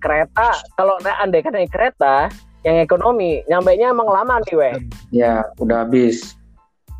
kereta 0.00 0.54
kalau 0.76 1.00
andai 1.02 1.40
kan 1.40 1.56
naik 1.56 1.72
kereta 1.72 2.28
yang 2.66 2.82
ekonomi 2.82 3.46
nyampe 3.46 3.78
nya 3.78 3.94
emang 3.94 4.10
lama 4.10 4.42
nih 4.42 4.54
weh. 4.58 4.74
Ya 5.14 5.46
udah 5.62 5.86
habis. 5.86 6.34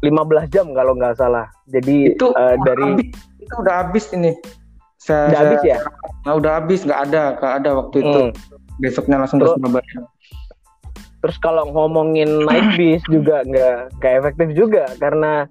15 0.04 0.52
jam 0.54 0.70
kalau 0.70 0.94
nggak 0.94 1.18
salah. 1.18 1.50
Jadi 1.66 2.14
itu 2.14 2.30
eh, 2.36 2.54
dari 2.62 2.84
habis, 2.94 3.08
itu 3.42 3.54
udah 3.58 3.74
habis 3.82 4.04
ini. 4.14 4.32
Saya, 5.02 5.32
udah 5.32 5.40
habis 5.42 5.62
ya? 5.66 5.78
Nah, 6.22 6.32
udah 6.38 6.52
habis. 6.62 6.80
Nggak 6.86 7.00
ada 7.10 7.22
nggak 7.40 7.54
ada 7.62 7.70
waktu 7.82 7.96
itu. 8.02 8.20
Hmm. 8.30 8.32
besoknya 8.76 9.16
langsung 9.16 9.40
ke 9.40 9.48
Terus- 9.48 9.56
Surabaya 9.56 9.98
Terus 11.24 11.36
kalau 11.40 11.64
ngomongin 11.72 12.44
naik 12.44 12.76
bis 12.76 13.02
juga 13.08 13.40
nggak 13.42 13.98
nggak 13.98 14.12
efektif 14.20 14.48
juga. 14.54 14.84
Karena 15.00 15.48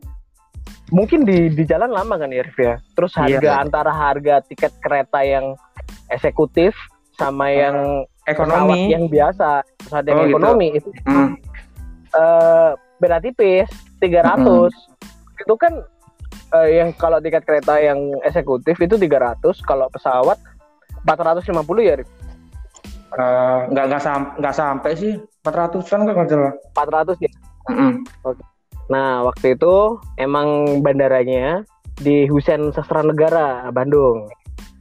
mungkin 0.89 1.25
di 1.25 1.50
di 1.50 1.63
jalan 1.65 1.89
lama 1.89 2.18
kan 2.18 2.30
ya 2.30 2.46
Rif 2.46 2.58
ya. 2.58 2.75
Terus 2.94 3.13
Iya. 3.15 3.39
harga 3.39 3.51
antara 3.62 3.92
harga 3.92 4.36
tiket 4.46 4.74
kereta 4.80 5.22
yang 5.22 5.58
eksekutif 6.10 6.75
sama 7.15 7.50
yang 7.50 8.06
pesawat 8.27 8.27
ekonomi 8.27 8.82
yang 8.92 9.06
biasa, 9.08 9.50
pesawat 9.80 10.06
yang 10.06 10.18
Oh, 10.18 10.24
gitu. 10.24 10.32
ekonomi 10.34 10.68
itu 10.74 10.89
Hmm. 11.06 11.30
eh, 12.12 12.70
beda 12.98 13.18
tipis 13.20 13.68
300. 14.00 14.72
Itu 15.36 15.56
kan 15.56 15.74
eh, 16.54 16.70
yang 16.77 16.94
kalau 16.94 17.18
tiket 17.20 17.44
kereta 17.44 17.75
yang 17.77 17.98
eksekutif 18.22 18.77
itu 18.77 18.96
300, 18.96 19.60
kalau 19.62 19.89
pesawat 19.89 20.38
450 21.04 21.82
ya 21.82 21.96
Rif. 21.96 22.10
Eh, 23.15 23.60
nggak 23.72 23.86
nggak 23.88 24.01
sam 24.01 24.22
nggak 24.36 24.54
sampai 24.54 24.92
sih 24.94 25.13
400an 25.42 26.04
kan 26.04 26.13
nggak 26.13 26.30
salah 26.30 26.54
400 26.75 27.18
ya. 27.24 27.32
Mm-mm. 27.65 27.92
Nah, 28.86 29.25
waktu 29.25 29.58
itu 29.58 29.98
emang 30.15 30.80
bandaranya 30.82 31.65
di 31.98 32.27
Husein 32.27 32.70
Sastra 32.70 33.01
Negara, 33.01 33.70
Bandung. 33.72 34.30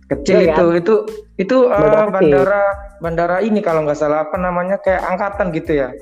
kecil 0.04 0.44
Iya, 0.44 0.52
itu 0.52 0.64
itu 0.76 0.94
itu 1.40 1.56
eh, 1.64 1.72
Bandara 1.72 1.96
kecil. 1.96 2.12
bandara 2.12 2.62
bandara 3.00 3.36
ini 3.40 3.64
kalau 3.64 3.88
nggak 3.88 3.96
salah 3.96 4.28
apa 4.28 4.36
namanya 4.36 4.76
kayak 4.76 5.00
angkatan 5.00 5.48
gitu 5.48 5.80
ya 5.80 5.96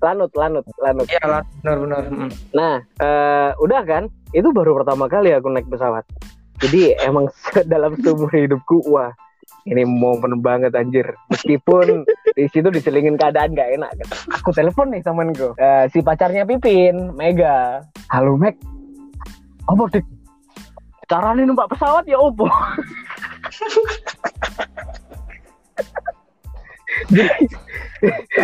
Lanut, 0.00 0.32
Lanut, 0.32 0.64
Lanut. 0.80 1.04
iya 1.08 1.20
lah 1.24 1.44
benar-benar 1.60 2.08
Mm. 2.08 2.30
Nah, 2.52 2.80
eh, 2.80 3.50
udah 3.56 3.84
kan? 3.84 4.04
Itu 4.32 4.48
baru 4.48 4.80
pertama 4.80 5.08
kali 5.08 5.32
aku 5.32 5.48
naik 5.48 5.68
pesawat. 5.68 6.08
Jadi 6.60 6.92
emang 7.08 7.28
dalam 7.64 7.96
seumur 8.00 8.28
hidupku, 8.28 8.80
wah 8.84 9.12
ini 9.64 9.82
momen 9.88 10.44
banget 10.44 10.76
anjir. 10.76 11.08
Meskipun 11.32 12.04
di 12.36 12.44
situ 12.52 12.68
diselingin 12.68 13.16
keadaan 13.16 13.56
gak 13.56 13.72
enak. 13.80 13.90
Kan. 13.96 14.08
Aku 14.40 14.52
telepon 14.52 14.92
nih 14.92 15.00
temenku, 15.00 15.56
Eh, 15.56 15.84
si 15.88 16.04
pacarnya 16.04 16.44
Pipin, 16.44 17.16
Mega. 17.16 17.80
Halo 18.12 18.36
Meg, 18.36 18.56
apa 19.64 19.82
dik? 19.90 20.04
Caranya 21.08 21.44
numpak 21.44 21.68
pesawat 21.72 22.04
ya 22.08 22.16
opo? 22.16 22.48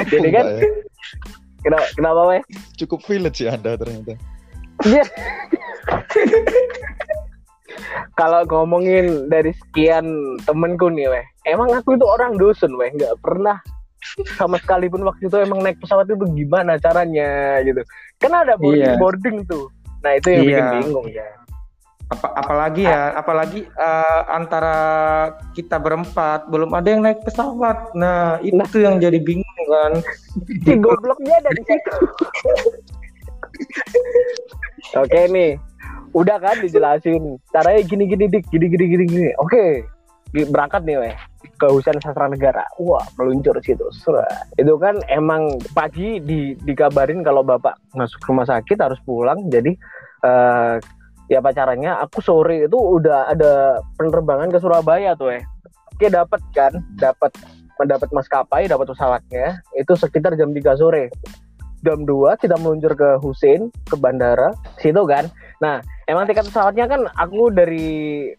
jadi, 0.04 0.28
kan 0.28 0.44
ya. 0.44 0.68
kenapa, 1.64 1.86
kenapa 1.96 2.20
weh? 2.28 2.42
cukup 2.76 3.00
village 3.08 3.40
ya 3.40 3.56
anda 3.56 3.78
ternyata 3.80 4.18
Iya. 4.84 5.04
Kalau 8.14 8.42
ngomongin 8.46 9.28
dari 9.28 9.54
sekian 9.54 10.04
temenku 10.44 10.90
nih, 10.90 11.08
weh, 11.08 11.24
emang 11.46 11.70
aku 11.72 11.94
itu 11.94 12.04
orang 12.04 12.36
dusun, 12.36 12.74
weh, 12.76 12.90
nggak 12.90 13.16
pernah 13.22 13.58
sama 14.34 14.56
sekali 14.56 14.88
pun 14.88 15.04
waktu 15.04 15.28
itu 15.28 15.36
emang 15.38 15.60
naik 15.60 15.76
pesawat 15.78 16.08
itu 16.08 16.24
gimana 16.32 16.80
caranya 16.80 17.60
gitu. 17.62 17.84
Kan 18.16 18.32
ada 18.32 18.56
boarding 18.56 18.80
Iya. 18.82 18.96
boarding 18.96 19.36
tuh. 19.44 19.68
Nah 20.00 20.16
itu 20.16 20.28
yang 20.32 20.44
bikin 20.44 20.56
Iya. 20.56 20.72
bingung 20.80 21.08
ya. 21.08 21.28
apa 22.10 22.26
apalagi 22.34 22.82
ya 22.82 23.14
apalagi 23.14 23.70
eh, 23.70 24.22
antara 24.26 24.74
kita 25.54 25.78
berempat 25.78 26.50
belum 26.50 26.74
ada 26.74 26.90
yang 26.90 27.06
naik 27.06 27.22
pesawat 27.22 27.94
nah 27.94 28.34
itu 28.42 28.58
Nah. 28.58 28.82
yang 28.82 28.98
jadi 28.98 29.22
bingung 29.22 29.46
kan 29.70 29.94
Si 30.42 30.74
gobloknya 30.74 31.38
ada 31.38 31.54
di 31.54 31.62
situ. 31.62 31.94
Oke 34.98 35.20
nih, 35.30 35.54
udah 36.10 36.36
kan 36.42 36.56
dijelasin 36.58 37.38
caranya 37.54 37.82
gini 37.86 38.04
gini 38.10 38.26
dik 38.26 38.46
gini 38.50 38.66
gini 38.66 38.84
gini 38.90 39.04
gini. 39.06 39.30
Oke, 39.38 39.86
Gi- 40.30 40.50
berangkat 40.50 40.86
nih 40.86 40.98
weh 40.98 41.14
ke 41.58 41.66
Husein 41.70 41.98
Sastra 42.02 42.26
Negara. 42.30 42.62
Wah 42.78 43.02
meluncur 43.18 43.58
situ. 43.62 43.86
Surat. 43.94 44.46
Itu 44.58 44.78
kan 44.78 44.98
emang 45.10 45.58
pagi 45.74 46.18
di 46.22 46.54
dikabarin 46.62 47.22
kalau 47.22 47.42
bapak 47.42 47.78
masuk 47.94 48.22
rumah 48.26 48.46
sakit 48.46 48.78
harus 48.78 48.98
pulang. 49.06 49.50
Jadi 49.50 49.74
eh 50.26 50.76
ya 51.30 51.38
pacarannya 51.38 51.94
aku 52.02 52.18
sore 52.18 52.66
itu 52.66 52.74
udah 52.74 53.30
ada 53.30 53.78
penerbangan 53.94 54.50
ke 54.50 54.58
Surabaya 54.58 55.14
tuh 55.14 55.38
eh. 55.38 55.42
Oke 55.94 56.10
dapat 56.10 56.40
kan, 56.56 56.72
dapat 56.98 57.30
mendapat 57.78 58.08
maskapai, 58.12 58.66
dapat 58.68 58.88
pesawatnya 58.88 59.62
itu 59.76 59.92
sekitar 59.96 60.34
jam 60.36 60.50
3 60.52 60.80
sore. 60.80 61.08
jam 61.80 62.04
2 62.04 62.36
kita 62.36 62.60
meluncur 62.60 62.92
ke 62.92 63.16
Husein 63.24 63.72
ke 63.88 63.96
bandara 63.96 64.52
situ 64.76 65.00
kan 65.08 65.32
nah 65.60 65.84
emang 66.08 66.24
tiket 66.24 66.48
pesawatnya 66.48 66.88
kan 66.88 67.04
aku 67.20 67.52
dari 67.52 67.88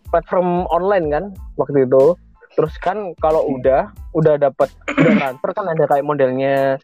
platform 0.10 0.66
online 0.68 1.08
kan 1.10 1.24
waktu 1.56 1.86
itu. 1.86 2.18
Terus 2.52 2.76
kan 2.84 3.16
kalau 3.24 3.48
udah 3.48 3.88
udah 4.12 4.36
dapat 4.36 4.68
udah 4.92 5.14
transfer 5.16 5.50
kan 5.56 5.72
ada 5.72 5.88
kayak 5.88 6.04
modelnya 6.04 6.76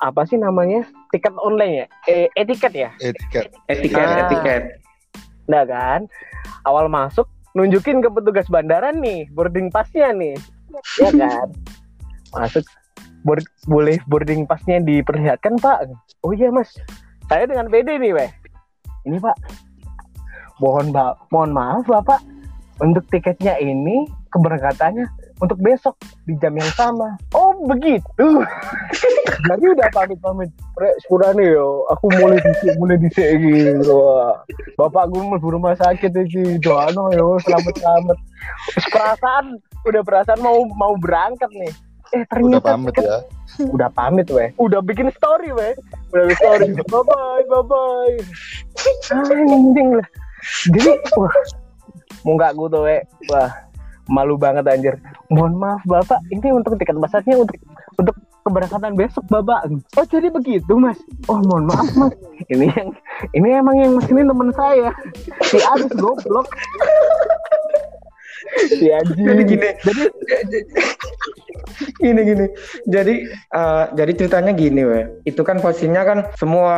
apa 0.00 0.26
sih 0.26 0.34
namanya? 0.34 0.82
Tiket 1.14 1.36
online 1.38 1.72
ya? 1.72 1.86
Eh, 2.10 2.26
etiket 2.34 2.72
ya? 2.74 2.90
Etiket. 2.98 3.54
Etiket, 3.70 4.02
Ah. 4.02 4.20
etiket. 4.26 4.62
nah 5.46 5.62
kan? 5.62 6.08
Awal 6.64 6.88
masuk 6.88 7.28
nunjukin 7.52 8.00
ke 8.00 8.08
petugas 8.08 8.48
bandara 8.48 8.90
nih 8.90 9.28
boarding 9.30 9.68
passnya 9.70 10.10
nih. 10.10 10.34
Ya 10.98 11.10
kan? 11.12 11.52
Masuk 12.32 12.64
board, 13.22 13.44
boleh 13.68 14.00
boarding 14.08 14.48
passnya 14.48 14.80
diperlihatkan 14.80 15.54
pak. 15.60 15.86
Oh 16.24 16.32
iya 16.34 16.50
mas. 16.50 16.72
Saya 17.28 17.46
dengan 17.46 17.70
PD 17.70 18.00
nih 18.00 18.10
weh. 18.10 18.30
Ini 19.06 19.22
pak 19.22 19.36
mohon 20.62 20.94
ba 20.94 21.18
mohon 21.34 21.50
maaf 21.50 21.82
bapak. 21.90 22.22
Untuk 22.80 23.04
tiketnya 23.10 23.58
ini 23.62 24.06
keberangkatannya 24.32 25.06
untuk 25.42 25.58
besok 25.58 25.98
di 26.24 26.38
jam 26.38 26.54
yang 26.54 26.72
sama. 26.78 27.18
Oh 27.34 27.52
begitu. 27.66 28.26
Jadi 29.50 29.64
udah 29.74 29.86
pamit 29.90 30.18
pamit 30.22 30.50
Rek, 30.78 30.94
sepura 31.02 31.34
nih 31.34 31.58
yo. 31.58 31.84
Aku 31.90 32.06
mulai 32.16 32.38
disik 32.40 32.72
mulai 32.78 32.96
disik 32.96 33.26
gitu 33.42 33.92
Wah, 33.92 34.40
bapak 34.78 35.10
gue 35.10 35.20
mau 35.20 35.36
rumah 35.42 35.74
sakit 35.74 36.14
iki 36.14 36.62
doano 36.62 37.10
yo 37.12 37.36
selamat 37.42 37.74
selamat 37.76 38.18
Terus 38.72 38.86
perasaan 38.88 39.44
udah 39.82 40.02
perasaan 40.06 40.40
mau 40.40 40.62
mau 40.78 40.94
berangkat 40.96 41.50
nih. 41.52 41.72
Eh 42.14 42.22
udah 42.22 42.28
ternyata 42.30 42.68
pamit 42.72 42.94
tiket- 42.94 43.06
ya. 43.10 43.18
Udah 43.68 43.88
pamit 43.92 44.26
weh. 44.32 44.48
Udah 44.56 44.80
bikin 44.80 45.12
story 45.12 45.52
weh. 45.52 45.74
Udah 46.14 46.24
bikin 46.24 46.38
story. 46.40 46.66
Bye 46.88 47.02
bye 47.04 47.42
bye 47.50 47.64
bye 47.66 48.16
anjing 49.12 49.90
lah 50.00 50.08
jadi 50.70 50.98
wah 51.18 51.34
mau 52.22 52.34
nggak 52.38 52.52
gue 52.54 52.68
tuh 52.70 52.82
wah 53.30 53.50
malu 54.10 54.34
banget 54.34 54.66
anjir. 54.66 54.94
Mohon 55.30 55.54
maaf 55.58 55.82
bapak. 55.86 56.20
Ini 56.28 56.50
untuk 56.52 56.74
tiket 56.76 56.98
pesawatnya 56.98 57.36
untuk 57.38 57.58
untuk 57.98 58.16
keberangkatan 58.42 58.98
besok 58.98 59.24
bapak. 59.30 59.70
Oh 59.94 60.06
jadi 60.06 60.28
begitu 60.28 60.72
mas? 60.74 60.98
Oh 61.30 61.38
mohon 61.46 61.70
maaf 61.70 61.88
mas. 61.94 62.14
Ini 62.50 62.66
yang 62.74 62.88
ini 63.32 63.48
emang 63.54 63.76
yang 63.78 63.92
mesin 63.94 64.26
temen 64.26 64.50
saya. 64.52 64.90
Si 65.46 65.58
Aris 65.62 65.92
goblok 65.94 66.50
si 68.78 68.86
anjing. 68.92 69.26
Jadi 69.26 69.42
gini. 69.48 69.68
jadi 69.82 70.58
gini 71.98 72.20
gini. 72.26 72.46
Jadi 72.88 73.14
eh, 73.30 73.84
jadi 73.96 74.12
ceritanya 74.16 74.52
gini 74.52 74.82
weh 74.84 75.04
itu 75.24 75.40
kan 75.42 75.58
posisinya 75.58 76.02
kan 76.04 76.18
semua 76.36 76.76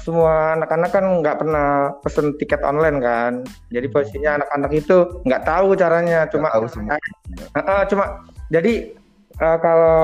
semua 0.00 0.58
anak-anak 0.58 0.90
kan 0.92 1.04
nggak 1.22 1.38
pernah 1.40 1.68
pesen 2.02 2.36
tiket 2.38 2.62
online 2.62 2.98
kan. 3.02 3.32
Jadi 3.74 3.86
posisinya 3.90 4.42
anak-anak 4.42 4.70
itu 4.74 4.96
nggak 5.26 5.44
tahu 5.44 5.74
caranya 5.74 6.28
cuma 6.30 6.52
tahu 6.54 6.66
semua. 6.70 6.96
Eh, 6.98 7.58
eh, 7.58 7.82
cuma 7.90 8.04
jadi 8.48 8.94
eh, 9.38 9.58
kalau 9.60 9.98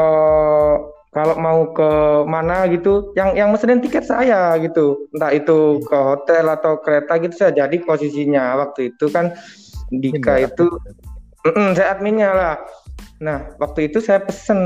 kalau 1.15 1.39
mau 1.39 1.71
ke 1.71 1.91
mana 2.27 2.67
gitu 2.67 3.15
yang 3.15 3.39
yang 3.39 3.55
mesenin 3.55 3.79
tiket 3.79 4.03
saya 4.03 4.59
gitu. 4.59 5.07
Entah 5.15 5.31
itu 5.31 5.79
ke 5.87 5.95
hotel 5.95 6.51
atau 6.51 6.83
kereta 6.83 7.23
gitu 7.23 7.35
saya 7.39 7.55
jadi 7.55 7.77
posisinya. 7.87 8.59
Waktu 8.59 8.91
itu 8.95 9.07
kan 9.15 9.31
Dika 9.93 10.41
Ini 10.41 10.49
itu 10.49 10.67
Mm-mm, 11.45 11.77
saya 11.77 11.93
adminnya 11.93 12.33
lah. 12.33 12.57
Nah 13.21 13.45
waktu 13.61 13.93
itu 13.93 14.01
saya 14.01 14.25
pesen 14.25 14.61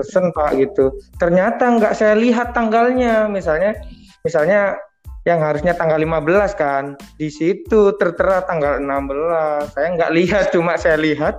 pesen 0.00 0.32
pak 0.32 0.56
gitu. 0.56 0.92
Ternyata 1.20 1.76
nggak 1.76 1.92
saya 1.92 2.16
lihat 2.16 2.56
tanggalnya. 2.56 3.28
Misalnya 3.28 3.76
misalnya 4.24 4.80
yang 5.28 5.38
harusnya 5.38 5.76
tanggal 5.76 6.00
15 6.00 6.56
kan. 6.56 6.96
Di 7.20 7.28
situ 7.28 7.94
tertera 8.00 8.42
tanggal 8.48 8.80
16 8.80 9.76
saya 9.76 9.86
nggak 9.94 10.12
lihat 10.16 10.44
cuma 10.50 10.74
saya 10.80 10.98
lihat 10.98 11.38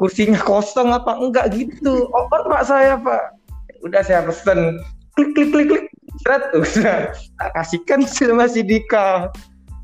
kursinya 0.00 0.40
kosong 0.40 0.90
apa 0.90 1.12
enggak 1.14 1.52
gitu. 1.54 2.08
On 2.10 2.26
pak 2.28 2.64
saya 2.64 2.96
pak. 2.96 3.36
Udah 3.84 4.02
saya 4.02 4.24
pesen. 4.24 4.80
Klik 5.14 5.36
klik 5.36 5.52
klik 5.52 5.66
klik. 5.68 5.84
Seret 6.24 6.44
udah. 6.56 6.98
Tak 7.12 7.50
kasihkan 7.52 8.00
sama 8.08 8.48
si 8.48 8.64
Dika. 8.64 9.28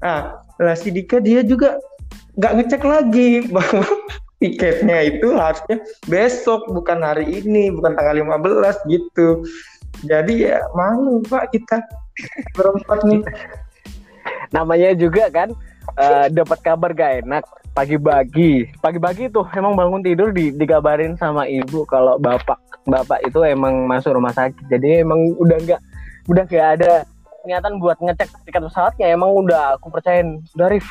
Nah 0.01 0.41
lah 0.59 0.77
si 0.77 0.89
Dika 0.91 1.21
dia 1.21 1.45
juga 1.45 1.79
nggak 2.41 2.53
ngecek 2.59 2.83
lagi. 2.83 3.31
Bahwa 3.55 3.85
tiketnya 4.39 4.99
itu 5.11 5.35
harusnya 5.35 5.83
besok 6.07 6.71
bukan 6.71 7.03
hari 7.03 7.43
ini 7.43 7.75
bukan 7.75 7.95
tanggal 7.99 8.15
15 8.15 8.91
gitu. 8.91 9.43
Jadi 10.07 10.47
ya 10.47 10.63
malu 10.79 11.23
pak 11.27 11.51
kita 11.51 11.83
berempat 12.57 12.99
nih. 13.07 13.23
Namanya 14.55 14.95
juga 14.95 15.27
kan 15.29 15.51
eh, 15.99 16.27
dapat 16.31 16.59
kabar 16.63 16.95
gak 16.95 17.27
enak 17.27 17.45
pagi-pagi. 17.75 18.71
Pagi-pagi 18.79 19.31
tuh 19.31 19.47
emang 19.55 19.75
bangun 19.75 20.03
tidur 20.07 20.31
di 20.31 20.55
dikabarin 20.55 21.19
sama 21.19 21.47
ibu 21.51 21.83
kalau 21.87 22.19
bapak 22.19 22.59
bapak 22.87 23.21
itu 23.27 23.43
emang 23.43 23.91
masuk 23.91 24.15
rumah 24.15 24.33
sakit. 24.33 24.71
Jadi 24.71 25.03
emang 25.03 25.35
udah 25.39 25.59
nggak 25.67 25.81
udah 26.31 26.45
gak 26.47 26.67
ada 26.79 26.93
niatan 27.43 27.83
buat 27.83 27.99
ngecek 27.99 28.31
tiket 28.47 28.63
pesawatnya. 28.71 29.11
Emang 29.11 29.35
udah 29.35 29.75
aku 29.75 29.91
percayain 29.91 30.39
udah 30.55 30.69
Rif 30.71 30.87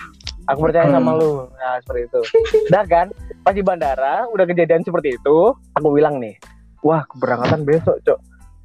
aku 0.47 0.59
percaya 0.63 0.87
sama 0.87 1.11
Hmm. 1.11 1.19
lu. 1.19 1.31
Nah 1.51 1.75
seperti 1.79 2.01
itu. 2.05 2.21
Udah 2.67 2.83
kan? 2.83 3.07
Pas 3.43 3.51
di 3.51 3.61
bandara 3.61 4.27
udah 4.31 4.43
kejadian 4.43 4.81
seperti 4.81 5.15
itu 5.15 5.37
aku 5.73 5.87
bilang 5.91 6.17
nih 6.17 6.35
wah 6.81 7.03
keberangkatan 7.05 7.63
besok 7.63 7.99
cok. 8.01 8.19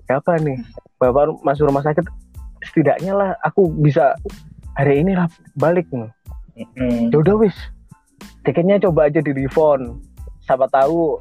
Siapa 0.05 0.39
nih? 0.39 0.59
Bapak 0.97 1.43
masuk 1.43 1.67
rumah 1.67 1.83
sakit. 1.83 2.05
Setidaknya 2.63 3.13
lah 3.13 3.31
aku 3.43 3.67
bisa 3.75 4.15
hari 4.75 5.03
ini 5.03 5.13
lah 5.13 5.27
balik 5.55 5.87
nih. 5.91 6.11
Hmm. 6.77 7.09
ya 7.09 7.17
udah 7.19 7.37
wis. 7.39 7.57
Tiketnya 8.43 8.79
coba 8.81 9.07
aja 9.07 9.19
di 9.19 9.33
refund. 9.33 9.99
Siapa 10.43 10.67
tahu 10.69 11.19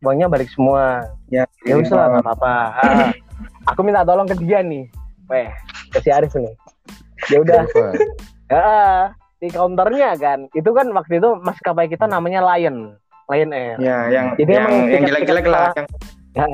uangnya 0.00 0.26
balik 0.26 0.46
semua. 0.50 1.06
Ya 1.26 1.42
ya 1.64 1.74
wis 1.74 1.90
lah 1.90 2.06
nggak 2.08 2.22
apa-apa. 2.22 2.54
Ah, 2.76 3.10
aku 3.66 3.82
minta 3.82 4.06
tolong 4.06 4.26
ke 4.26 4.38
dia 4.38 4.62
nih. 4.62 4.86
Weh 5.26 5.48
ke 5.90 5.98
si 5.98 6.10
Arif 6.10 6.30
nih. 6.34 6.54
Ya 7.30 7.42
udah. 7.42 7.62
Ah, 8.46 9.10
di 9.36 9.48
counternya 9.52 10.16
kan 10.16 10.48
itu 10.56 10.70
kan 10.72 10.88
waktu 10.96 11.20
itu 11.20 11.36
maskapai 11.44 11.86
kita 11.86 12.08
namanya 12.08 12.40
Lion 12.40 12.96
Lion 13.28 13.50
Air 13.52 13.76
ya 13.78 13.98
yang 14.08 14.26
Jadi 14.38 14.50
yang, 14.52 14.66
emang 14.68 14.76
yang 14.88 15.02
jelek-jelek 15.04 15.46
lah 15.46 15.70
yang 15.76 15.86
Ya, 16.36 16.44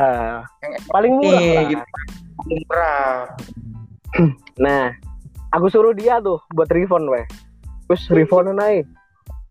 yang 0.63 0.73
paling 0.95 1.13
murah 1.19 1.43
ini 1.43 1.51
lah. 1.59 1.65
gitu 1.67 1.85
murah 2.71 3.11
Nah, 4.65 4.93
aku 5.51 5.67
suruh 5.73 5.97
dia 5.97 6.21
tuh 6.21 6.39
buat 6.53 6.69
refund 6.71 7.09
weh. 7.09 7.25
Terus 7.89 8.03
refund 8.13 8.53
naik. 8.55 8.85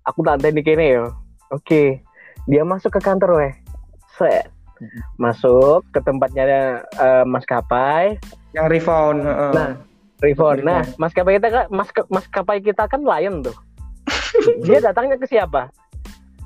Aku 0.05 0.21
tak 0.21 0.39
di 0.41 0.61
kene 0.61 0.85
ya. 0.97 1.03
Oke. 1.49 1.99
Dia 2.45 2.63
masuk 2.63 2.93
ke 2.95 3.01
kantor 3.01 3.41
weh. 3.41 3.53
Set. 4.17 4.49
Masuk 5.17 5.85
ke 5.93 5.99
tempatnya 6.01 6.79
eh, 6.85 7.25
maskapai. 7.25 8.17
yang 8.51 8.67
refund 8.67 9.23
heeh. 9.23 9.51
Nah, 9.55 9.69
refund. 10.21 10.63
Nah, 10.63 10.85
maskapai 11.01 11.37
kita 11.41 11.49
kan 11.49 11.65
maska- 11.73 12.09
maskapai 12.09 12.61
kita 12.61 12.85
kan 12.87 13.01
Lion 13.01 13.41
tuh. 13.41 13.57
Dia 14.65 14.79
datangnya 14.79 15.17
ke 15.17 15.27
siapa? 15.27 15.67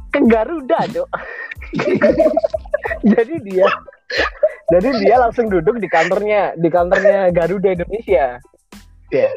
Ke 0.09 0.19
Garuda, 0.25 0.79
Dok. 0.89 1.09
jadi 3.11 3.35
dia 3.41 3.67
jadi 4.69 4.89
dia 5.01 5.15
langsung 5.17 5.49
duduk 5.49 5.77
di 5.77 5.89
kantornya 5.89 6.53
di 6.57 6.69
kantornya 6.69 7.29
Garuda 7.29 7.73
Indonesia. 7.73 8.39
Ya. 9.13 9.29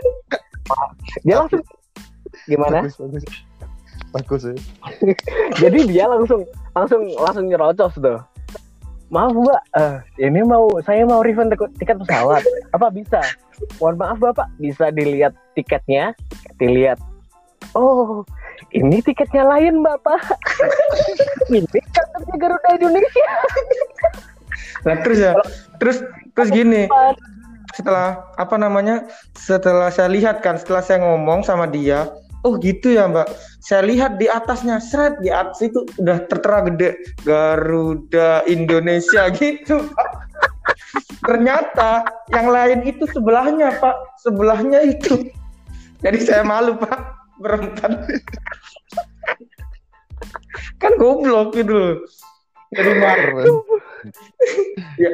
Dia 1.25 1.35
langsung 1.45 1.61
gimana? 2.49 2.85
bagus 2.85 2.97
bagus 2.97 3.25
bagus 4.09 4.43
ya 4.49 4.57
Jadi 5.69 5.79
dia 5.89 6.05
langsung 6.09 6.45
langsung 6.73 7.03
langsung 7.17 7.45
nyerocos 7.49 7.97
tuh. 8.01 8.21
Maaf 9.09 9.33
mbak, 9.33 9.63
eh, 9.81 9.97
ini 10.29 10.45
mau 10.45 10.69
saya 10.85 11.09
mau 11.09 11.25
refund 11.25 11.53
tiket 11.81 11.97
pesawat. 11.97 12.45
Apa 12.77 12.93
bisa? 12.93 13.21
Mohon 13.79 13.97
maaf 13.99 14.19
bapak, 14.19 14.49
bisa 14.59 14.91
dilihat 14.95 15.35
tiketnya, 15.55 16.15
dilihat. 16.59 16.99
Oh, 17.77 18.25
ini 18.75 19.03
tiketnya 19.03 19.45
lain 19.47 19.83
bapak. 19.85 20.21
ini 21.53 21.81
kantornya 21.95 22.35
Garuda 22.39 22.69
Indonesia. 22.79 23.31
Nah, 24.87 24.95
terus 25.03 25.19
ya 25.19 25.33
terus 25.83 26.03
terus 26.35 26.49
gini 26.55 26.87
setelah 27.75 28.27
apa 28.39 28.57
namanya 28.59 29.07
setelah 29.35 29.91
saya 29.91 30.11
lihat 30.11 30.43
kan 30.43 30.59
setelah 30.59 30.83
saya 30.83 31.03
ngomong 31.03 31.47
sama 31.47 31.67
dia 31.67 32.11
oh 32.43 32.59
gitu 32.59 32.95
ya 32.95 33.07
mbak 33.07 33.29
saya 33.63 33.87
lihat 33.87 34.17
di 34.19 34.27
atasnya 34.31 34.79
seret 34.83 35.19
di 35.23 35.31
atas 35.31 35.63
itu 35.63 35.85
udah 35.99 36.19
tertera 36.27 36.67
gede 36.71 36.99
Garuda 37.23 38.47
Indonesia 38.47 39.31
gitu 39.39 39.85
Pak. 39.95 40.28
Ternyata 41.25 42.07
yang 42.31 42.49
lain 42.51 42.81
itu 42.87 43.05
sebelahnya 43.11 43.75
pak 43.79 43.97
sebelahnya 44.23 44.85
itu 44.87 45.29
jadi 46.05 46.19
saya 46.23 46.43
malu 46.47 46.79
pak 46.79 47.19
berempat 47.39 47.93
kan 50.83 50.93
goblok 50.99 51.55
gitu 51.55 51.75
loh 51.75 51.95
jadi 52.69 52.91
malu 53.01 53.55
keren 53.97 54.13
ya, 55.01 55.11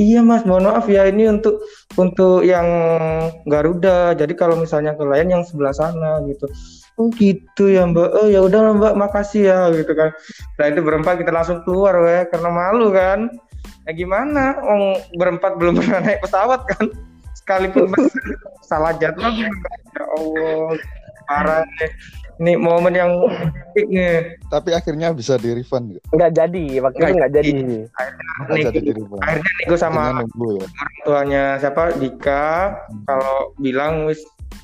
Iya 0.00 0.24
Mas, 0.24 0.48
mohon 0.48 0.72
maaf 0.72 0.88
ya 0.88 1.04
ini 1.04 1.28
untuk 1.28 1.60
untuk 2.00 2.40
yang 2.48 2.64
Garuda. 3.44 4.16
Jadi 4.16 4.32
kalau 4.32 4.56
misalnya 4.56 4.96
ke 4.96 5.04
lain 5.04 5.28
yang 5.28 5.42
sebelah 5.44 5.76
sana 5.76 6.24
gitu. 6.24 6.48
Oh 6.94 7.08
gitu 7.10 7.66
ya 7.66 7.84
Mbak. 7.84 8.10
Oh 8.12 8.26
ya 8.26 8.40
udah 8.40 8.74
Mbak, 8.74 8.94
makasih 8.94 9.48
ya 9.48 9.58
gitu 9.72 9.92
kan. 9.92 10.12
Setelah 10.52 10.68
itu 10.68 10.80
berempat 10.80 11.14
kita 11.16 11.30
langsung 11.30 11.60
keluar 11.62 11.96
weh 11.98 12.22
karena 12.26 12.48
malu 12.48 12.92
kan. 12.92 13.32
Ya 13.82 13.92
gimana? 13.92 14.54
Om 14.58 14.82
berempat 15.16 15.56
belum 15.56 15.76
pernah 15.76 16.00
naik 16.00 16.20
pesawat 16.20 16.60
kan. 16.68 16.86
Sekalipun 17.34 17.90
salah 18.68 18.92
jadwal 18.94 19.30
gimana? 19.30 19.66
Ya 19.90 20.04
Allah. 20.06 20.68
Parah 21.24 21.62
nih. 21.76 21.90
Ini 22.34 22.58
momen 22.58 22.90
yang 22.90 23.12
epic 23.70 23.86
nih. 23.88 24.34
Tapi 24.48 24.70
akhirnya 24.72 25.12
bisa 25.12 25.36
di 25.36 25.54
refund 25.54 25.94
nggak? 25.94 26.04
nggak 26.10 26.32
jadi 26.34 26.64
waktu 26.80 26.98
itu 26.98 27.12
Nggak 27.14 27.32
jadi 27.32 27.50
Nggak 27.52 27.78
Nih, 28.50 28.64
jadi 28.64 28.78
di 28.80 28.92
refund. 28.92 29.20
akhirnya 29.22 29.50
nego 29.54 29.76
sama 29.76 30.02
nunggu 30.16 30.50
ya. 30.50 30.58
orang 30.58 30.92
tuanya 31.02 31.44
siapa 31.56 31.82
Dika 31.94 32.44
kalau 33.04 33.36
bilang 33.56 34.04
wis 34.04 34.18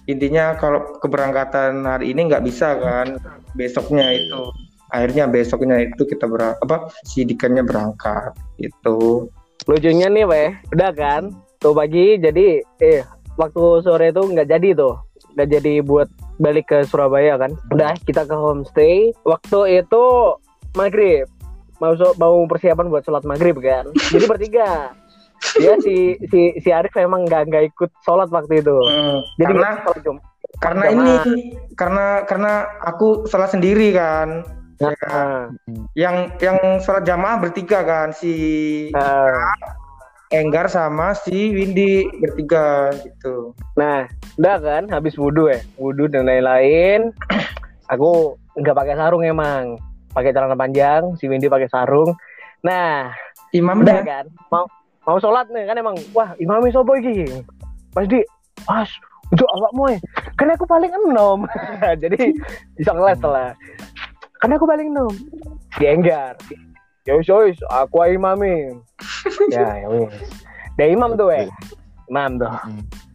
intinya 0.08 0.56
kalau 0.56 0.98
keberangkatan 1.00 1.84
hari 1.84 2.12
ini 2.12 2.28
nggak 2.28 2.44
bisa 2.44 2.78
kan 2.78 3.18
besoknya 3.54 4.14
itu. 4.16 4.52
Akhirnya 4.88 5.28
besoknya 5.28 5.84
itu 5.84 6.08
kita 6.08 6.24
ber 6.24 6.56
apa 6.64 6.88
si 7.04 7.20
Dikanya 7.20 7.60
berangkat 7.60 8.32
itu 8.56 9.28
lucunya 9.68 10.08
nih 10.08 10.24
weh. 10.24 10.50
Udah 10.72 10.90
kan? 10.96 11.28
Tuh 11.60 11.76
pagi 11.76 12.16
jadi 12.16 12.64
eh 12.80 13.04
waktu 13.36 13.84
sore 13.84 14.14
itu 14.14 14.22
nggak 14.24 14.48
jadi 14.48 14.68
tuh. 14.72 14.96
Nggak 15.36 15.48
jadi 15.60 15.74
buat 15.84 16.08
balik 16.40 16.72
ke 16.72 16.78
Surabaya 16.88 17.36
kan? 17.36 17.52
Udah 17.68 17.92
kita 18.08 18.24
ke 18.24 18.32
homestay. 18.32 19.12
Waktu 19.28 19.84
itu 19.84 20.04
maghrib. 20.72 21.28
Mau 21.78 21.94
so- 21.94 22.16
mau 22.18 22.42
persiapan 22.48 22.90
buat 22.90 23.04
sholat 23.04 23.22
maghrib 23.28 23.60
kan? 23.60 23.92
Jadi 24.10 24.24
bertiga 24.24 24.96
dia 25.58 25.74
si 25.82 26.18
si 26.30 26.40
si 26.58 26.68
Arif 26.70 26.94
emang 26.98 27.26
nggak 27.26 27.50
nggak 27.50 27.64
ikut 27.74 27.90
sholat 28.02 28.28
waktu 28.30 28.62
itu 28.62 28.78
jadi 29.38 29.52
karena 29.54 29.70
sholat 29.84 30.00
Jumat. 30.02 30.22
karena 30.58 30.84
jamaah. 30.84 30.98
ini 30.98 31.42
karena 31.78 32.06
karena 32.26 32.52
aku 32.82 33.26
sholat 33.30 33.50
sendiri 33.52 33.94
kan 33.94 34.44
Ya? 34.78 34.94
Nah, 34.94 35.50
yang 35.98 36.30
yang 36.38 36.78
sholat 36.78 37.02
jamaah 37.02 37.42
bertiga 37.42 37.82
kan 37.82 38.14
si 38.14 38.30
nah, 38.94 39.58
Enggar 40.30 40.70
sama 40.70 41.18
si 41.18 41.50
Windy 41.50 42.06
bertiga 42.22 42.94
gitu 43.02 43.58
Nah, 43.74 44.06
udah 44.38 44.56
kan 44.62 44.84
habis 44.86 45.18
wudhu 45.18 45.50
ya, 45.50 45.58
wudhu 45.74 46.06
dan 46.06 46.30
lain-lain. 46.30 47.10
Aku 47.92 48.38
nggak 48.54 48.76
pakai 48.76 48.94
sarung 48.94 49.26
emang, 49.26 49.82
pakai 50.14 50.30
celana 50.30 50.54
panjang. 50.54 51.18
Si 51.18 51.26
Windy 51.26 51.50
pakai 51.50 51.66
sarung. 51.66 52.14
Nah, 52.62 53.10
udah 53.10 53.56
imamnya 53.56 54.04
kan, 54.04 54.24
mau 54.52 54.68
mau 55.08 55.16
sholat 55.16 55.48
nih 55.48 55.64
kan 55.64 55.80
emang, 55.80 55.96
wah 56.12 56.36
imamnya 56.36 56.68
sobo 56.68 56.92
iki. 57.00 57.24
Pas 57.96 58.04
di, 58.04 58.20
pas, 58.68 58.84
itu 59.32 59.44
awakmu 59.56 59.96
ya. 59.96 59.98
Kan 60.36 60.52
aku 60.52 60.68
paling 60.68 60.92
enom. 60.92 61.48
Jadi 62.04 62.36
bisa 62.76 62.92
ngeles 62.92 63.20
lah. 63.24 63.56
Kan 64.44 64.52
aku 64.52 64.68
paling 64.68 64.92
enom. 64.92 65.12
Si 65.80 65.88
Enggar. 65.88 66.36
Ya 67.08 67.16
wis, 67.16 67.24
ya 67.24 67.40
aku 67.72 68.04
imami. 68.04 68.76
ya, 69.56 69.80
ya 69.80 69.88
wis. 69.88 70.12
Dia 70.76 70.92
imam 70.92 71.16
tuh 71.16 71.32
ya. 71.32 71.48
Imam 72.12 72.36
tuh. 72.36 72.52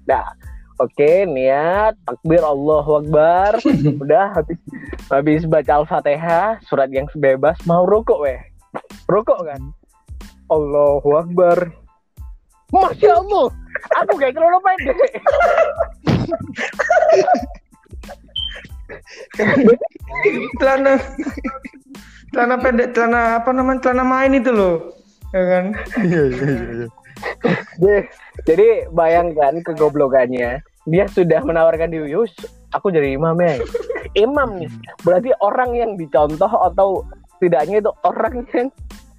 Dah. 0.09 0.33
Oke, 0.81 1.29
niat 1.29 1.93
takbir 2.01 2.41
Allahu 2.41 3.05
Akbar. 3.05 3.61
Udah 4.03 4.33
habis 4.33 4.57
habis 5.07 5.41
baca 5.45 5.85
Al-Fatihah, 5.85 6.57
surat 6.65 6.89
yang 6.89 7.05
bebas 7.13 7.61
mau 7.69 7.85
rukuk 7.85 8.17
weh. 8.25 8.41
Rukuk 9.05 9.37
kan. 9.45 9.61
Allahu 10.49 11.13
Akbar. 11.13 11.82
Masya 12.73 13.11
Allah, 13.13 13.47
aku 14.01 14.13
kayak 14.17 14.33
celana 14.33 14.59
pendek. 14.59 14.97
celana 20.59 20.93
celana 22.33 22.55
pendek 22.59 22.87
celana 22.93 23.21
apa 23.41 23.49
namanya 23.53 23.79
celana 23.83 24.03
main 24.05 24.33
itu 24.33 24.49
loh 24.49 24.75
ya 25.33 25.41
kan 25.49 25.65
Iya 26.01 26.21
iya 26.29 26.45
iya. 26.45 26.71
iya. 26.73 26.87
Jadi- 27.79 28.07
Jadi 28.43 28.67
bayangkan 28.89 29.61
kegoblokannya. 29.61 30.57
Dia 30.83 31.05
sudah 31.07 31.39
menawarkan 31.45 31.93
diri, 31.93 32.11
Yus, 32.11 32.33
aku 32.73 32.89
jadi 32.89 33.13
imam 33.15 33.37
ya. 33.39 33.55
Imam 34.17 34.57
nih, 34.59 34.67
berarti 35.05 35.31
orang 35.39 35.71
yang 35.77 35.91
dicontoh 35.95 36.49
atau 36.49 37.05
tidaknya 37.37 37.79
itu 37.79 37.91
orang 38.03 38.43
yang 38.51 38.67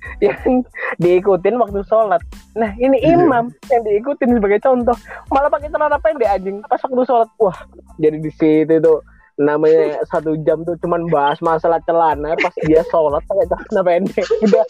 yang 0.24 0.62
diikutin 0.96 1.56
waktu 1.56 1.80
sholat. 1.84 2.20
Nah 2.54 2.70
ini 2.76 2.98
Iya. 2.98 3.18
imam 3.18 3.50
yang 3.68 3.82
diikutin 3.82 4.36
sebagai 4.36 4.60
contoh, 4.60 4.96
malah 5.28 5.50
pakai 5.50 5.68
celana 5.68 5.98
pendek 5.98 6.30
anjing 6.30 6.58
pas 6.64 6.80
waktu 6.80 7.02
sholat. 7.04 7.28
Wah, 7.36 7.58
jadi 7.96 8.16
di 8.18 8.30
situ 8.34 8.78
tuh 8.78 9.00
namanya 9.34 9.98
satu 10.06 10.38
jam 10.46 10.62
tuh 10.62 10.78
cuman 10.78 11.10
bahas 11.10 11.42
masalah 11.42 11.82
celana 11.82 12.38
pas 12.38 12.54
dia 12.64 12.86
sholat 12.88 13.22
pakai 13.26 13.46
celana 13.50 13.80
pendek. 13.82 14.26
Udah 14.46 14.64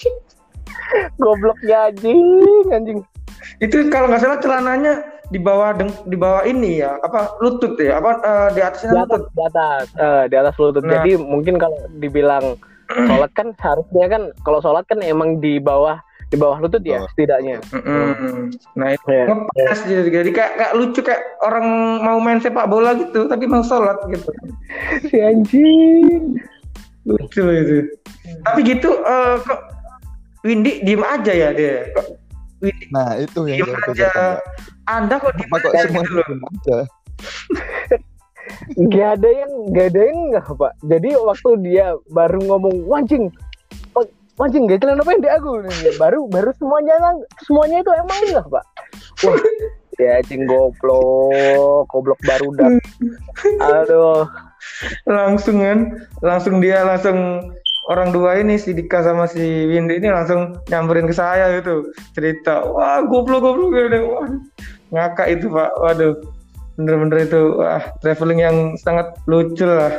gobloknya 1.19 1.91
anjing, 1.91 2.67
anjing. 2.71 3.01
itu 3.61 3.77
kalau 3.93 4.09
nggak 4.09 4.23
salah 4.25 4.39
celananya 4.41 5.05
di 5.29 5.37
bawah 5.37 5.73
deng 5.73 5.93
di 6.07 6.17
bawah 6.17 6.45
ini 6.45 6.81
ya 6.81 6.97
apa 7.01 7.37
lutut 7.41 7.77
ya 7.77 8.01
apa 8.01 8.13
eh, 8.21 8.49
di 8.53 8.55
di 8.57 8.61
atasnya 8.65 8.89
atas 8.93 9.05
lutut 9.05 9.23
di 9.29 9.43
atas 9.45 9.85
eh, 9.97 10.23
di 10.29 10.37
atas 10.37 10.55
lutut 10.57 10.83
Nah. 10.85 10.93
jadi 11.01 11.11
mungkin 11.21 11.55
kalau 11.57 11.77
dibilang 11.97 12.57
sholat 12.91 13.31
kan 13.33 13.49
seharusnya 13.57 14.07
kan 14.09 14.23
kalau 14.45 14.59
sholat 14.61 14.85
kan 14.87 15.01
emang 15.01 15.41
di 15.41 15.57
bawah 15.59 15.99
di 16.33 16.37
bawah 16.41 16.59
lutut 16.59 16.83
ya 16.83 17.05
setidaknya. 17.15 17.63
Nah 18.75 18.89
itu 18.91 19.07
Ya. 19.07 19.23
ngepas 19.29 19.79
jadi, 19.87 20.09
jadi 20.11 20.31
kayak, 20.35 20.53
kayak 20.59 20.73
lucu 20.75 21.01
kayak 21.05 21.23
orang 21.47 21.67
mau 22.03 22.19
main 22.19 22.43
sepak 22.43 22.67
bola 22.67 22.97
gitu 22.99 23.29
tapi 23.31 23.47
mau 23.47 23.63
sholat 23.63 23.95
gitu. 24.11 24.31
Si 25.13 25.17
anjing. 25.23 26.35
Lucu 27.07 27.43
itu. 27.45 27.87
Tapi 28.43 28.61
gitu 28.67 28.91
eh, 29.05 29.37
kok 29.45 29.61
Windy 30.43 30.83
diem 30.83 31.05
aja 31.05 31.33
ya 31.33 31.49
dia? 31.55 31.87
Kok 31.93 32.07
Windy 32.65 32.85
Nah 32.91 33.15
itu 33.21 33.39
yang 33.47 33.69
diem 33.69 33.81
aja? 33.95 34.41
anda 34.89 35.15
kok 35.21 35.33
diem 35.39 35.51
kok 35.53 35.71
aja 35.71 35.87
semua 35.87 36.03
gitu 36.03 36.15
loh? 36.19 36.25
diem 36.27 36.43
aja? 36.43 36.79
gak 38.91 39.21
ada 39.21 39.29
yang 39.29 39.53
gak 39.73 39.87
ada 39.95 40.01
yang 40.09 40.19
nggak 40.33 40.49
pak. 40.57 40.73
Jadi 40.85 41.11
waktu 41.19 41.51
dia 41.65 41.87
baru 42.11 42.39
ngomong 42.45 42.77
wancing 42.89 43.31
"Oh, 43.95 44.07
wancing 44.41 44.67
gak 44.67 44.83
celana 44.83 45.05
pendek 45.05 45.33
aku. 45.39 45.63
Nih, 45.65 45.95
baru 46.01 46.27
baru 46.29 46.51
semuanya 46.59 46.95
semuanya 47.45 47.85
itu 47.85 47.91
emang 47.93 48.19
enggak 48.31 48.47
pak. 48.51 48.65
Wah 49.27 49.39
ya 50.01 50.19
anjing 50.19 50.43
goblok. 50.49 51.87
Goblok 51.91 52.21
baru 52.27 52.49
dah 52.59 52.71
aduh. 53.63 54.27
Langsung 55.07 55.61
kan 55.61 55.79
langsung 56.25 56.59
dia 56.59 56.83
langsung 56.83 57.51
orang 57.93 58.17
dua 58.17 58.41
ini 58.41 58.57
si 58.57 58.73
Dika 58.73 59.05
sama 59.05 59.29
si 59.29 59.45
Windy 59.69 60.01
ini 60.01 60.09
langsung 60.09 60.57
nyamperin 60.73 61.07
ke 61.07 61.15
saya 61.15 61.53
gitu. 61.61 61.95
Cerita 62.17 62.65
wah 62.65 63.05
goblok 63.05 63.45
goblok 63.45 63.71
gitu. 63.77 63.99
wah 64.09 64.29
ngakak 64.91 65.39
itu 65.39 65.47
pak. 65.53 65.71
Waduh 65.79 66.44
bener-bener 66.75 67.27
itu 67.27 67.41
wah 67.59 67.83
traveling 68.03 68.41
yang 68.43 68.57
sangat 68.81 69.15
lucu 69.31 69.65
lah. 69.67 69.95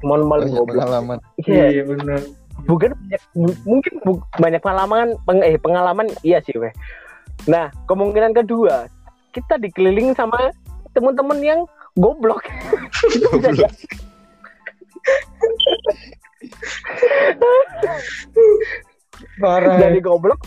Mal 0.00 0.24
mal 0.24 0.40
Banyak 0.40 0.56
goblok. 0.56 0.76
pengalaman. 0.80 1.18
Iya. 1.44 1.64
iya. 1.70 1.82
bener. 1.84 2.20
Bukan 2.64 2.92
banyak, 2.92 3.22
mungkin 3.64 3.94
bu- 4.04 4.24
banyak 4.36 4.60
pengalaman 4.60 5.16
peng, 5.24 5.40
eh 5.44 5.56
pengalaman 5.60 6.08
iya 6.24 6.40
sih 6.44 6.56
weh. 6.56 6.72
Nah 7.48 7.72
kemungkinan 7.88 8.36
kedua 8.36 8.88
kita 9.32 9.56
dikelilingi 9.60 10.16
sama 10.16 10.52
teman-teman 10.92 11.38
yang 11.40 11.60
goblok. 12.00 12.42
Parah. 19.40 19.76
Dari 19.78 20.00
goblok 20.00 20.40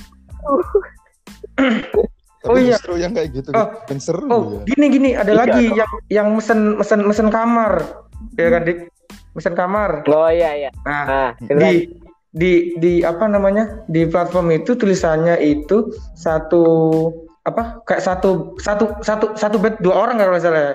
Tapi 2.43 2.51
Oh, 2.51 2.57
iya. 2.59 2.75
justru 2.75 2.93
yang 2.99 3.15
kayak 3.15 3.29
gitu 3.31 3.49
Oh. 3.55 3.71
yang 3.87 3.99
seru 3.99 4.27
oh 4.27 4.41
ya. 4.51 4.61
gini 4.67 4.85
gini 4.91 5.09
ada 5.15 5.31
Iya, 5.31 5.39
lagi 5.39 5.63
kok. 5.65 5.77
yang 5.79 5.91
yang 6.11 6.27
mesen 6.35 6.59
mesen 6.75 6.99
mesen 7.07 7.27
kamar. 7.31 8.03
Ya 8.35 8.51
kan 8.51 8.67
dik? 8.67 8.91
Mesen 9.31 9.55
kamar. 9.55 10.03
Oh 10.05 10.27
iya 10.27 10.51
iya. 10.53 10.69
Nah 10.83 11.31
nah 11.39 11.71
di 11.71 11.87
di 12.29 12.51
di 12.75 12.93
apa 12.99 13.25
namanya? 13.25 13.87
Di 13.87 14.03
platform 14.05 14.51
itu 14.51 14.75
tulisannya 14.75 15.39
itu 15.39 15.87
satu 16.13 16.63
apa? 17.41 17.79
Kayak 17.83 18.03
satu 18.03 18.59
satu 18.59 18.99
satu 18.99 19.25
satu 19.33 19.55
bed 19.57 19.79
dua 19.79 20.03
orang 20.03 20.19
kalau 20.19 20.35
nggak 20.35 20.43
salah 20.43 20.61
ya. 20.61 20.73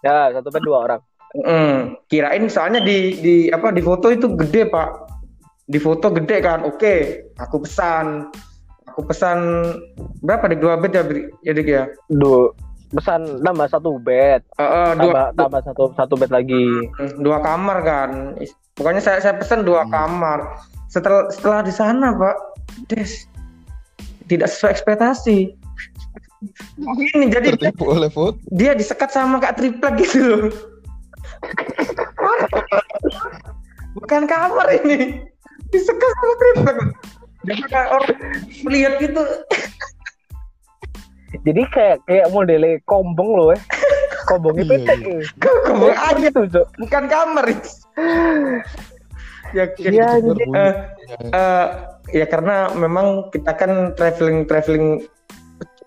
ya 0.00 0.40
satu 0.40 0.48
bed 0.48 0.64
dua 0.64 0.78
orang. 0.80 1.00
Hmm, 1.30 1.94
kirain 2.08 2.48
soalnya 2.48 2.80
di 2.80 3.20
di 3.20 3.34
apa 3.46 3.68
di 3.68 3.78
foto 3.78 4.08
itu 4.08 4.32
gede 4.32 4.66
pak. 4.66 4.88
Di 5.62 5.76
foto 5.76 6.08
gede 6.10 6.40
kan 6.40 6.64
oke. 6.64 6.96
Aku 7.36 7.62
pesan 7.62 8.32
aku 8.90 9.06
pesan 9.06 9.38
berapa 10.20 10.50
di 10.50 10.56
dua 10.58 10.74
bed 10.76 10.92
ya 10.92 11.02
Bri? 11.06 11.22
ya 11.46 11.52
Dik 11.54 11.68
ya 11.70 11.84
dua 12.10 12.50
pesan 12.90 13.38
nambah 13.40 13.70
satu 13.70 14.02
bed 14.02 14.42
Eh, 14.58 14.62
eh, 14.62 14.90
dua, 14.98 15.30
tambah 15.30 15.38
tambah 15.38 15.60
satu 15.62 15.82
satu 15.94 16.14
bed 16.18 16.34
lagi 16.34 16.90
dua 17.22 17.38
kamar 17.38 17.86
kan. 17.86 18.34
Pokoknya 18.74 18.98
saya 18.98 19.22
saya 19.22 19.38
pesan 19.38 19.62
dua 19.62 19.86
Hmm. 19.86 19.94
kamar. 19.94 20.38
Setelah 20.90 21.30
setelah 21.30 21.60
di 21.62 21.70
sana, 21.70 22.10
Pak, 22.16 22.36
Des 22.90 23.28
tidak 24.26 24.50
sesuai 24.50 24.74
ekspektasi. 24.74 25.54
Ini 27.14 27.30
jadi 27.30 27.54
tertipu 27.54 27.94
oleh 27.94 28.10
dia 28.50 28.74
disekat 28.74 29.12
sama 29.12 29.38
kak 29.38 29.60
triplek 29.60 30.00
gitu 30.02 30.18
loh. 30.24 30.42
Bukan 34.00 34.24
kamar 34.24 34.66
ini. 34.80 35.20
Disekat 35.70 36.10
sama 36.16 36.34
triplek. 36.40 36.78
Jadi 37.40 37.62
kayak 37.66 37.88
orang 37.88 38.16
melihat 38.64 38.92
gitu. 39.00 39.22
jadi 41.46 41.62
kayak 41.70 41.96
kayak 42.10 42.26
modelnya 42.34 42.82
kombong 42.90 43.30
loh 43.38 43.54
eh 43.54 43.60
kombong 44.26 44.58
itu 44.58 44.74
Iya, 44.82 44.94
iya. 44.98 45.22
Kok 45.38 45.94
aja 45.94 46.18
gitu 46.18 46.40
Cok. 46.50 46.66
bukan 46.82 47.04
kamar. 47.06 47.44
ya, 49.54 49.64
ya, 49.78 49.90
Iya, 49.90 50.08
jadi- 50.26 50.50
eh, 50.50 50.74
eh, 51.30 51.66
ya 52.12 52.26
karena 52.26 52.74
memang 52.74 53.30
kita 53.30 53.52
kan 53.54 53.94
traveling 53.94 54.42
traveling 54.46 55.06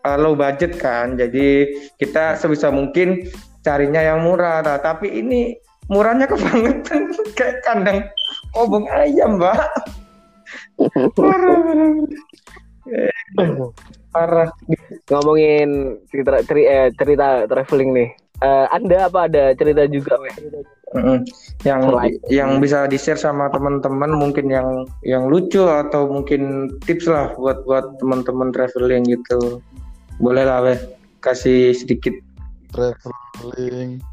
uh, 0.04 0.18
low 0.20 0.36
budget 0.36 0.80
kan, 0.80 1.16
jadi 1.16 1.68
kita 2.00 2.40
sebisa 2.40 2.72
mungkin 2.72 3.28
carinya 3.64 4.00
yang 4.00 4.24
murah. 4.24 4.64
Nah, 4.64 4.80
tapi 4.80 5.12
ini 5.12 5.56
murahnya 5.88 6.28
kebangetan 6.28 7.12
kayak 7.40 7.64
kandang 7.64 8.00
obong 8.56 8.88
ayam, 8.92 9.40
Mbak. 9.40 9.60
Parah, 11.14 11.58
parah, 11.64 11.90
parah. 13.36 13.70
parah. 14.14 14.50
ngomongin 15.10 16.00
cerita 16.10 16.42
ceri- 16.46 16.70
eh, 16.70 16.90
cerita 16.96 17.46
traveling 17.48 17.92
nih 17.94 18.10
Eh, 18.44 18.68
anda 18.76 19.08
apa 19.08 19.32
ada 19.32 19.56
cerita 19.56 19.88
juga 19.88 20.20
weh 20.20 20.34
Mm-mm. 20.94 21.24
Yang 21.64 21.82
Selain- 21.90 22.20
yang 22.28 22.50
bisa 22.60 22.86
di 22.86 23.00
share 23.00 23.16
sama 23.16 23.48
teman-teman 23.50 24.14
mungkin 24.14 24.52
yang 24.52 24.84
yang 25.02 25.26
lucu 25.26 25.64
atau 25.64 26.06
mungkin 26.12 26.70
tips 26.84 27.08
lah 27.08 27.32
buat 27.34 27.64
buat 27.64 27.98
teman-teman 27.98 28.52
traveling 28.52 29.08
gitu. 29.08 29.64
Boleh 30.20 30.44
lah 30.44 30.60
weh 30.62 30.78
kasih 31.18 31.72
sedikit. 31.74 32.14
traveling 32.70 34.04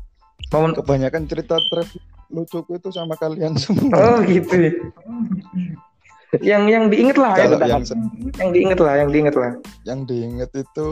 Momen 0.48 0.72
kebanyakan 0.72 1.26
cerita 1.26 1.58
traveling 1.68 2.06
lucuku 2.30 2.78
itu 2.78 2.88
sama 2.94 3.18
kalian 3.18 3.58
semua 3.58 3.90
Oh 3.98 4.18
gitu. 4.22 4.70
Yang 6.38 6.70
yang 6.70 6.86
diinget 6.86 7.18
lah 7.18 7.34
ya. 7.34 7.42
kalau 7.44 7.58
kita 7.58 7.66
yang 7.66 7.82
Yang 8.38 8.50
diinget 8.54 8.78
lah, 8.78 8.94
yang 8.94 9.10
diinget 9.10 9.34
lah. 9.34 9.52
yang 9.82 10.00
diinget 10.04 10.50
itu 10.54 10.88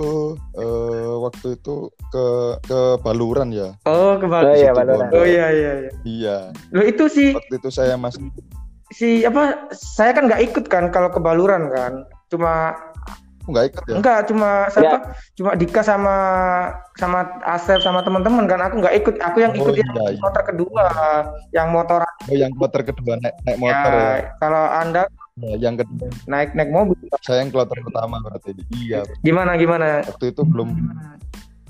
eh, 0.52 1.12
waktu 1.16 1.54
itu 1.54 1.74
ke 2.08 2.26
ke 2.64 2.80
Baluran 3.00 3.54
ya 3.54 3.70
Oh 3.84 3.94
oh 3.94 4.12
kebal. 4.18 4.50
iya 4.50 4.70
Situ 4.70 4.78
Baluran. 4.82 5.08
Oh 5.12 5.22
iya 5.22 5.46
iya 5.48 5.72
iya. 5.78 5.90
iya 6.02 6.36
Loh 6.70 6.82
itu 6.82 7.06
si 7.06 7.32
waktu 7.32 7.54
itu 7.54 7.70
saya 7.70 7.94
masih 7.94 8.26
si 8.90 9.22
apa? 9.22 9.68
Saya 9.70 10.10
kan 10.10 10.26
nggak 10.26 10.42
ikut 10.44 10.64
kan 10.66 10.90
kalau 10.90 11.06
ke 11.08 11.20
Baluran 11.20 11.70
kan. 11.70 12.02
Cuma 12.26 12.74
nggak 13.48 13.64
ikut 13.72 13.82
ya 13.88 13.94
enggak 13.96 14.18
cuma 14.28 14.50
siapa? 14.68 14.96
Cuma 15.32 15.50
Dika 15.54 15.80
sama 15.80 16.16
sama 16.94 17.24
Asep 17.46 17.80
sama 17.80 18.02
teman-teman 18.02 18.44
kan. 18.44 18.60
Aku 18.60 18.76
nggak 18.76 18.94
ikut. 18.96 19.14
Aku 19.22 19.38
yang 19.38 19.52
ikut 19.52 19.72
Oh, 19.72 19.76
yang 19.76 19.88
iya, 19.94 20.04
iya. 20.10 20.20
motor 20.20 20.42
kedua, 20.42 20.84
yang 21.48 21.68
motor 21.70 22.00
oh 22.04 22.36
yang 22.36 22.52
motor 22.52 22.80
kedua 22.82 23.16
naik 23.16 23.34
naik 23.44 23.56
motor 23.56 23.88
ya, 23.88 24.04
ya, 24.20 24.24
kalau 24.36 24.64
anda 24.68 25.02
Ya, 25.38 25.56
yang 25.70 25.78
kedua 25.78 26.10
naik 26.26 26.54
naik 26.58 26.70
mobil. 26.74 26.98
Saya 27.22 27.46
yang 27.46 27.50
kloter 27.54 27.78
pertama 27.78 28.18
berarti. 28.18 28.58
Iya. 28.74 29.06
Gimana 29.22 29.54
gimana? 29.54 30.02
Waktu 30.02 30.34
itu 30.34 30.42
belum 30.42 30.68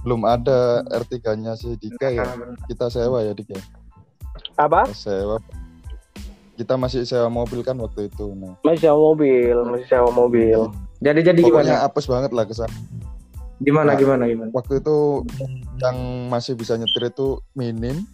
belum 0.07 0.23
ada 0.25 0.87
R3-nya 0.89 1.53
si 1.59 1.77
Dika 1.77 2.09
ya. 2.09 2.25
Kita 2.65 2.89
sewa 2.89 3.21
ya 3.21 3.37
Dika 3.37 3.61
apa? 4.59 4.89
Kita 4.89 4.97
sewa. 4.97 5.37
Kita 6.59 6.75
masih 6.75 7.07
sewa 7.07 7.31
mobil 7.31 7.63
kan 7.63 7.79
waktu 7.79 8.11
itu 8.11 8.35
nah. 8.35 8.55
Masih 8.67 8.91
sewa 8.91 8.99
mobil 8.99 9.57
masih 9.69 9.87
sewa 9.87 10.11
mobil. 10.11 10.61
Jadi 10.99 11.21
jadi 11.23 11.41
pokoknya 11.47 11.79
gimana 11.79 11.87
apes 11.87 12.07
banget 12.11 12.31
lah 12.35 12.45
kesan 12.49 12.71
gimana 13.59 13.95
Nah. 13.95 13.99
gimana 13.99 14.23
gimana? 14.31 14.51
waktu 14.55 14.79
itu 14.79 15.27
yang 15.83 16.31
masih 16.31 16.55
bisa 16.55 16.79
nyetir 16.79 17.11
itu 17.11 17.43
minim 17.59 18.07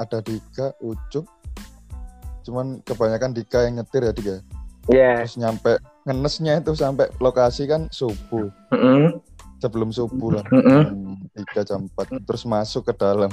ada 0.00 0.24
Dika 0.24 0.72
Ucup. 0.80 1.28
Cuman 2.44 2.80
kebanyakan 2.84 3.32
Dika 3.36 3.68
yang 3.68 3.80
nyetir 3.80 4.04
ya 4.04 4.12
Dika 4.12 4.36
ya 4.86 5.22
terus 5.22 5.36
nyampe 5.36 5.72
ngenesnya 6.04 6.60
itu 6.60 6.72
sampai 6.72 7.08
lokasi 7.16 7.64
kan 7.64 7.88
subuh. 7.88 8.48
Mm-mm. 8.70 9.20
sebelum 9.56 9.88
subuh 9.88 10.36
lah. 10.36 10.44
Mm-mm. 10.50 11.16
jam 11.32 11.44
tiga 11.48 11.62
jam 11.64 11.80
4 11.88 12.24
terus 12.24 12.44
masuk 12.44 12.84
ke 12.84 12.94
dalam. 12.94 13.32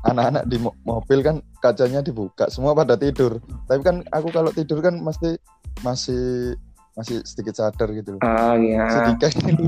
Anak-anak 0.00 0.46
di 0.46 0.62
mo- 0.62 0.78
mobil 0.82 1.18
kan 1.20 1.36
kacanya 1.58 1.98
dibuka 1.98 2.46
semua 2.46 2.70
pada 2.70 2.94
tidur. 2.94 3.42
Tapi 3.66 3.82
kan 3.82 4.06
aku 4.08 4.30
kalau 4.30 4.54
tidur 4.54 4.78
kan 4.78 4.94
mesti 4.94 5.34
masih 5.82 6.54
masih 6.94 7.18
sedikit 7.22 7.58
sadar 7.58 7.90
gitu 7.90 8.14
loh. 8.14 8.22
Si 8.22 8.62
iya. 8.70 8.86
Dika 9.08 9.26
ini 9.42 9.66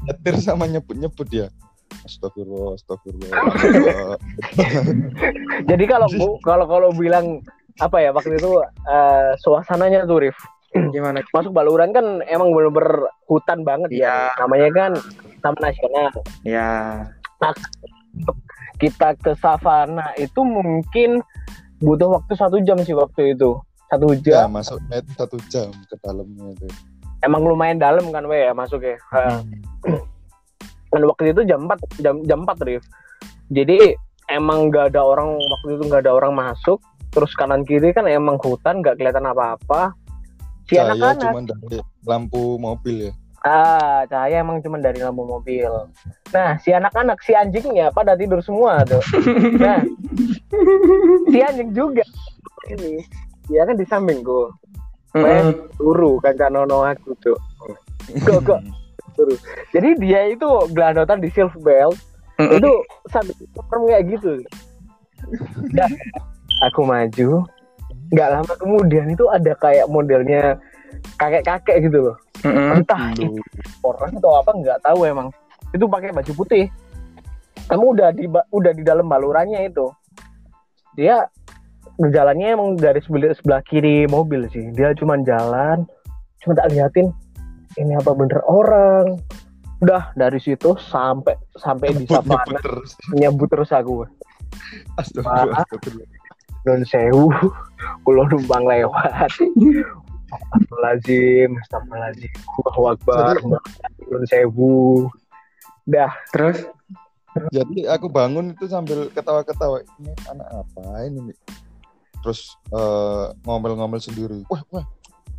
nyetir 0.00 0.40
sama 0.40 0.64
nyebut-nyebut 0.64 1.28
ya 1.28 1.52
Astagfirullah, 2.00 2.80
astagfirullah. 2.80 3.28
jadi 5.68 5.84
kalau 5.84 6.08
bu- 6.08 6.40
kalau 6.40 6.64
kalau 6.64 6.88
bilang 6.94 7.44
apa 7.78 7.96
ya 8.02 8.10
waktu 8.10 8.34
itu 8.34 8.58
eh, 8.88 9.32
suasananya 9.38 10.08
tuh 10.08 10.26
Rif. 10.26 10.38
Gimana? 10.94 11.22
Masuk 11.34 11.50
Baluran 11.54 11.90
kan 11.90 12.22
emang 12.26 12.50
bener-bener 12.54 13.10
hutan 13.30 13.62
banget 13.62 13.90
ya 13.94 13.98
Iya. 13.98 14.14
namanya 14.38 14.68
kan 14.74 14.92
taman 15.42 15.60
nasional. 15.62 16.10
Ya 16.46 16.70
kita 18.80 19.12
ke 19.20 19.32
savana 19.38 20.12
itu 20.16 20.40
mungkin 20.40 21.20
butuh 21.80 22.20
waktu 22.20 22.32
satu 22.36 22.60
jam 22.64 22.80
sih 22.82 22.96
waktu 22.96 23.36
itu. 23.36 23.56
Satu 23.90 24.14
ya 24.22 24.46
jam. 24.46 24.54
masuk 24.54 24.78
net 24.88 25.04
satu 25.18 25.36
jam 25.50 25.68
ke 25.90 25.94
dalamnya 26.00 26.54
itu. 26.54 26.66
emang 27.20 27.44
lumayan 27.44 27.76
dalam 27.76 28.08
kan 28.14 28.24
we 28.24 28.40
ya 28.40 28.54
masuknya. 28.56 28.96
Hmm. 29.12 29.44
dan 30.90 31.02
waktu 31.06 31.30
itu 31.36 31.44
jam 31.44 31.68
4 31.68 32.02
jam 32.02 32.14
jam 32.24 32.38
4 32.48 32.66
Rif. 32.66 32.82
Jadi 33.50 33.92
emang 34.30 34.70
nggak 34.70 34.94
ada 34.94 35.02
orang 35.02 35.34
waktu 35.36 35.68
itu 35.76 35.82
nggak 35.90 36.06
ada 36.06 36.12
orang 36.16 36.32
masuk 36.32 36.78
terus 37.10 37.34
kanan 37.34 37.66
kiri 37.66 37.90
kan 37.90 38.06
emang 38.06 38.38
hutan 38.38 38.80
nggak 38.82 38.98
kelihatan 38.98 39.26
apa-apa. 39.26 39.94
Si 40.70 40.78
Cahaya 40.78 41.14
anak-anak. 41.14 41.22
cuma 41.22 41.40
dari 41.42 41.78
lampu 42.06 42.42
mobil 42.62 42.96
ya. 43.10 43.12
ah 43.40 44.04
cahaya 44.04 44.44
emang 44.44 44.60
cuma 44.60 44.76
dari 44.78 45.00
lampu 45.02 45.24
mobil. 45.26 45.70
Nah 46.30 46.60
si 46.62 46.70
anak-anak 46.70 47.18
si 47.24 47.32
anjingnya 47.34 47.90
pada 47.90 48.14
tidur 48.14 48.38
semua 48.44 48.84
tuh. 48.86 49.02
Nah 49.64 49.82
si 51.32 51.38
anjing 51.40 51.74
juga. 51.74 52.04
Ini 52.70 53.02
dia 53.50 53.66
kan 53.66 53.74
di 53.74 53.86
sampingku 53.88 54.54
Mm-mm. 55.10 55.74
turu 55.74 56.22
kan 56.22 56.38
nono 56.54 56.86
aku 56.86 57.18
tuh. 57.18 57.38
Kok 58.22 58.38
kok 58.46 58.60
turu? 59.18 59.34
Jadi 59.74 59.98
dia 59.98 60.30
itu 60.30 60.46
gelandotan 60.70 61.18
di 61.18 61.32
silver 61.34 61.58
belt. 61.64 61.98
Itu 62.38 62.72
sampai 63.10 63.34
serem 63.36 63.82
kayak 63.84 64.04
gitu 64.16 64.32
aku 66.64 66.80
maju. 66.84 67.44
Nggak 68.10 68.28
lama 68.30 68.52
kemudian 68.58 69.06
itu 69.10 69.24
ada 69.30 69.52
kayak 69.58 69.86
modelnya 69.86 70.58
kakek-kakek 71.16 71.88
gitu 71.88 72.10
loh. 72.10 72.16
Mm-mm. 72.40 72.80
entah 72.80 73.12
itu 73.20 73.36
orang 73.84 74.16
atau 74.16 74.32
apa 74.40 74.50
nggak 74.56 74.78
tahu 74.80 75.04
emang. 75.04 75.28
Itu 75.76 75.84
pakai 75.86 76.10
baju 76.10 76.32
putih. 76.32 76.66
Kamu 77.68 77.94
udah 77.94 78.08
di 78.16 78.26
udah 78.28 78.72
di 78.72 78.82
dalam 78.82 79.06
balurannya 79.06 79.68
itu. 79.68 79.92
Dia 80.96 81.28
jalannya 82.00 82.56
emang 82.56 82.80
dari 82.80 83.04
sebelah, 83.04 83.36
sebelah 83.36 83.62
kiri 83.62 84.08
mobil 84.08 84.48
sih. 84.48 84.72
Dia 84.72 84.96
cuma 84.96 85.20
jalan 85.20 85.84
cuma 86.40 86.56
tak 86.56 86.72
liatin 86.72 87.12
ini 87.76 87.92
apa 87.94 88.16
bener 88.16 88.40
orang. 88.48 89.20
Udah 89.80 90.12
dari 90.16 90.40
situ 90.40 90.76
sampai 90.76 91.36
sampai 91.56 91.92
di 91.96 92.04
savana 92.08 92.60
terus. 92.60 92.96
nyebut 93.16 93.48
terus 93.48 93.72
aku. 93.72 94.04
Astagfirullah, 94.98 95.64
non 96.68 96.84
sewu 96.84 97.32
kulo 98.04 98.28
numpang 98.28 98.68
lewat 98.68 99.08
Astagfirullahaladzim 99.28 101.56
Astagfirullahaladzim 101.56 102.32
Allahu 102.60 102.92
Akbar 102.92 103.40
non 104.10 104.24
sewu 104.28 105.08
dah 105.88 106.12
terus 106.34 106.58
Jadi 107.54 107.86
aku 107.86 108.10
bangun 108.10 108.58
itu 108.58 108.66
sambil 108.66 109.06
ketawa-ketawa. 109.14 109.86
Ini 110.02 110.10
anak 110.34 110.50
apa 110.50 111.06
ini? 111.06 111.30
Mi? 111.30 111.34
Terus 112.26 112.58
eh, 112.74 113.30
ngomel-ngomel 113.46 114.02
sendiri. 114.02 114.42
Wah, 114.50 114.66
wah. 114.74 114.82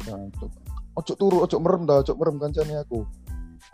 Jancuk. 0.07 0.47
Ojo 0.95 1.13
turu, 1.19 1.43
ojo 1.43 1.59
merem 1.59 1.83
dah, 1.83 1.99
ojo 1.99 2.15
merem 2.15 2.39
kancane 2.39 2.79
aku. 2.79 3.03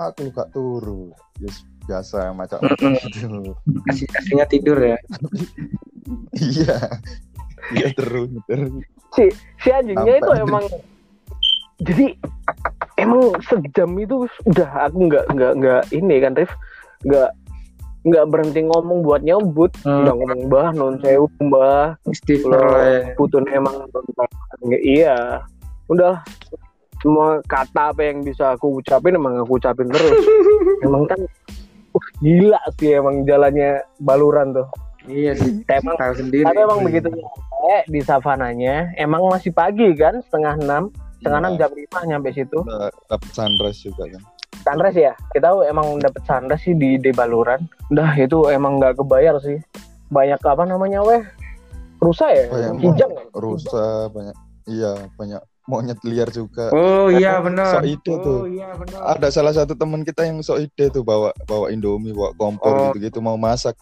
Aku 0.01 0.33
gak 0.33 0.49
turu. 0.49 1.13
Yes, 1.37 1.61
biasa 1.87 2.35
macam 2.35 2.59
gitu. 2.59 3.55
kasih 3.87 4.07
kasihnya 4.11 4.45
tidur 4.51 4.75
ya 4.75 4.99
Iya. 6.35 6.99
Iya 7.73 7.87
terus, 7.95 8.29
terus. 8.47 8.71
si 9.15 9.23
si 9.63 9.69
anjingnya 9.71 10.19
itu 10.19 10.31
emang 10.37 10.65
jadi 11.81 12.05
emang 12.97 13.33
sejam 13.45 13.89
itu 13.97 14.25
udah 14.45 14.89
aku 14.89 14.97
nggak 15.09 15.25
nggak 15.33 15.53
nggak 15.61 15.83
ini 15.93 16.15
kan 16.21 16.33
Rif. 16.35 16.51
Nggak 17.05 17.29
nggak 18.07 18.25
berhenti 18.31 18.61
ngomong 18.63 19.03
buat 19.03 19.21
nyebut 19.21 19.71
Hmm. 19.83 20.07
udah 20.07 20.13
ngomong 20.15 20.41
bah 20.47 20.69
non 20.71 20.95
sewu 21.03 21.27
ya. 23.03 23.13
putun 23.19 23.43
emang 23.51 23.75
Nggak, 24.63 24.81
iya. 24.83 25.43
Udah 25.91 26.23
semua 27.03 27.37
kata 27.45 27.93
apa 27.93 28.01
yang 28.01 28.25
bisa 28.25 28.57
aku 28.57 28.81
ucapin 28.81 29.13
emang 29.13 29.37
aku 29.37 29.59
ucapin 29.61 29.85
terus. 29.91 30.17
Emang 30.85 31.09
kan 31.09 31.17
uh, 31.93 32.05
gila 32.21 32.61
sih 32.77 32.93
emang 32.97 33.25
jalannya 33.25 33.81
baluran 33.97 34.53
tuh 34.53 34.67
Iya 35.07 35.31
sih. 35.33 35.63
emang 35.65 35.95
Tahu 35.95 36.13
sendiri. 36.15 36.43
tapi 36.43 36.59
emang 36.59 36.79
begitu 36.81 37.07
nyampe 37.07 37.77
di 37.85 37.99
savananya 38.01 38.75
emang 38.95 39.23
masih 39.25 39.51
pagi 39.51 39.91
kan 39.93 40.19
setengah 40.21 40.55
enam 40.57 40.83
setengah 41.17 41.39
enam 41.41 41.53
Iya. 41.53 41.59
jam 41.61 41.71
lima 41.73 41.99
nyampe 42.05 42.29
situ 42.31 42.59
dapet 43.07 43.29
sunrise 43.31 43.79
juga 43.81 44.03
kan 44.07 44.21
sunrise 44.57 44.99
ya 45.01 45.13
kita 45.31 45.47
emang 45.65 45.97
dapet 45.97 46.21
sunrise 46.23 46.61
sih 46.61 46.73
di 46.73 46.95
di 46.95 47.09
baluran 47.09 47.63
udah 47.89 48.11
itu 48.15 48.47
emang 48.47 48.77
nggak 48.77 48.95
kebayar 48.95 49.35
sih 49.39 49.59
banyak 50.07 50.39
apa 50.39 50.63
namanya 50.63 50.99
weh 51.01 51.23
rusa 51.97 52.27
ya 52.27 52.45
Banyak 52.47 52.71
kijang 52.77 53.11
ya? 53.11 53.23
rusa 53.33 53.85
banyak 54.07 54.35
iya 54.65 54.91
banyak 55.13 55.39
monyet 55.65 55.99
liar 56.01 56.29
juga 56.29 56.71
Oh 56.71 57.07
iya 57.09 57.39
benar. 57.39 57.67
sok 57.73 57.85
ide 57.85 58.13
tuh 58.17 58.37
Oh 58.37 58.47
iya 58.47 58.71
benar. 58.71 58.99
ada 59.09 59.27
salah 59.27 59.51
satu 59.51 59.73
teman 59.73 60.03
kita 60.03 60.23
yang 60.23 60.39
sok 60.39 60.61
ide 60.61 60.87
tuh 60.89 61.01
bawa 61.01 61.31
bawa 61.43 61.67
indomie 61.67 62.11
bawa 62.11 62.31
kompor 62.33 62.71
Oh. 62.71 62.79
gitu 62.89 63.03
gitu 63.03 63.19
mau 63.19 63.35
masak 63.35 63.75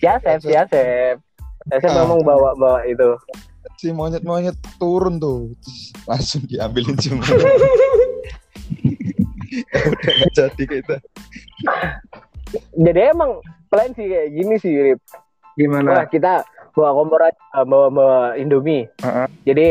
ya 0.00 0.14
Sep, 0.18 0.40
ya 0.44 0.62
Sep. 0.64 1.16
Ya, 1.66 1.76
Sep 1.76 1.88
Ah. 1.88 2.02
memang 2.02 2.20
bawa 2.20 2.52
bawa 2.54 2.80
itu 2.84 3.14
si 3.76 3.88
monyet 3.90 4.20
monyet 4.22 4.52
turun 4.76 5.16
tuh 5.16 5.52
langsung 6.04 6.44
diambilin 6.44 6.96
semua 6.96 7.24
udah 9.86 10.12
nggak 10.14 10.32
jadi 10.32 10.62
kita 10.66 10.96
jadi 12.74 13.00
emang 13.10 13.40
plan 13.68 13.92
sih 13.92 14.04
kayak 14.04 14.28
gini 14.30 14.54
sih 14.56 14.72
Rip. 14.74 15.00
Wah 15.06 15.54
Gimana? 15.56 16.06
kita 16.06 16.42
bawa 16.72 16.90
kompor 16.94 17.20
aja, 17.20 17.38
bawa 17.62 17.86
bawa 17.88 18.18
Indomie. 18.34 18.86
Heeh. 18.98 19.26
Jadi 19.44 19.68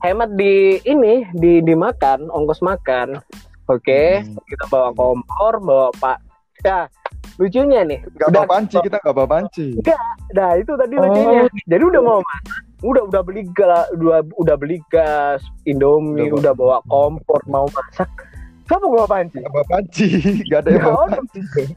hemat 0.00 0.30
di 0.32 0.54
ini 0.82 1.26
di 1.32 1.60
dimakan 1.60 2.26
ongkos 2.26 2.58
makan. 2.60 3.20
Oke, 3.68 4.20
Hmm. 4.20 4.38
kita 4.42 4.64
bawa 4.66 4.90
kompor, 4.92 5.60
bawa 5.60 5.88
pak. 5.94 6.18
Ya 6.60 6.86
lucunya 7.36 7.80
nih. 7.82 7.98
nggak 8.04 8.28
udah- 8.28 8.34
bawa 8.38 8.50
panci 8.50 8.76
kita 8.78 8.96
nggak 8.98 9.14
bawa 9.14 9.28
panci 9.30 9.66
Nah 10.32 10.50
itu 10.54 10.72
tadi 10.72 10.94
Oh. 10.94 11.02
lucunya. 11.02 11.42
Jadi 11.64 11.82
udah 11.84 12.00
mau 12.00 12.18
masak, 12.18 12.56
udah 12.82 13.02
udah 13.04 13.22
beli 13.22 13.42
gas, 13.50 13.86
udah 13.92 14.20
udah 14.34 14.56
beli 14.56 14.78
gas, 14.86 15.40
Indomie, 15.62 16.28
Udah 16.28 16.40
udah, 16.40 16.52
bawa 16.52 16.76
kompor, 16.86 17.40
mau 17.46 17.68
masak. 17.68 18.08
Siapa 18.62 18.82
bawa 18.82 19.04
panci? 19.04 19.36
nggak 19.38 19.52
bawa 19.52 19.66
panci 19.66 20.06
nggak 20.48 20.60
ada 20.60 20.70
yang 20.70 20.82
bawa 20.82 21.04
ada. 21.06 21.20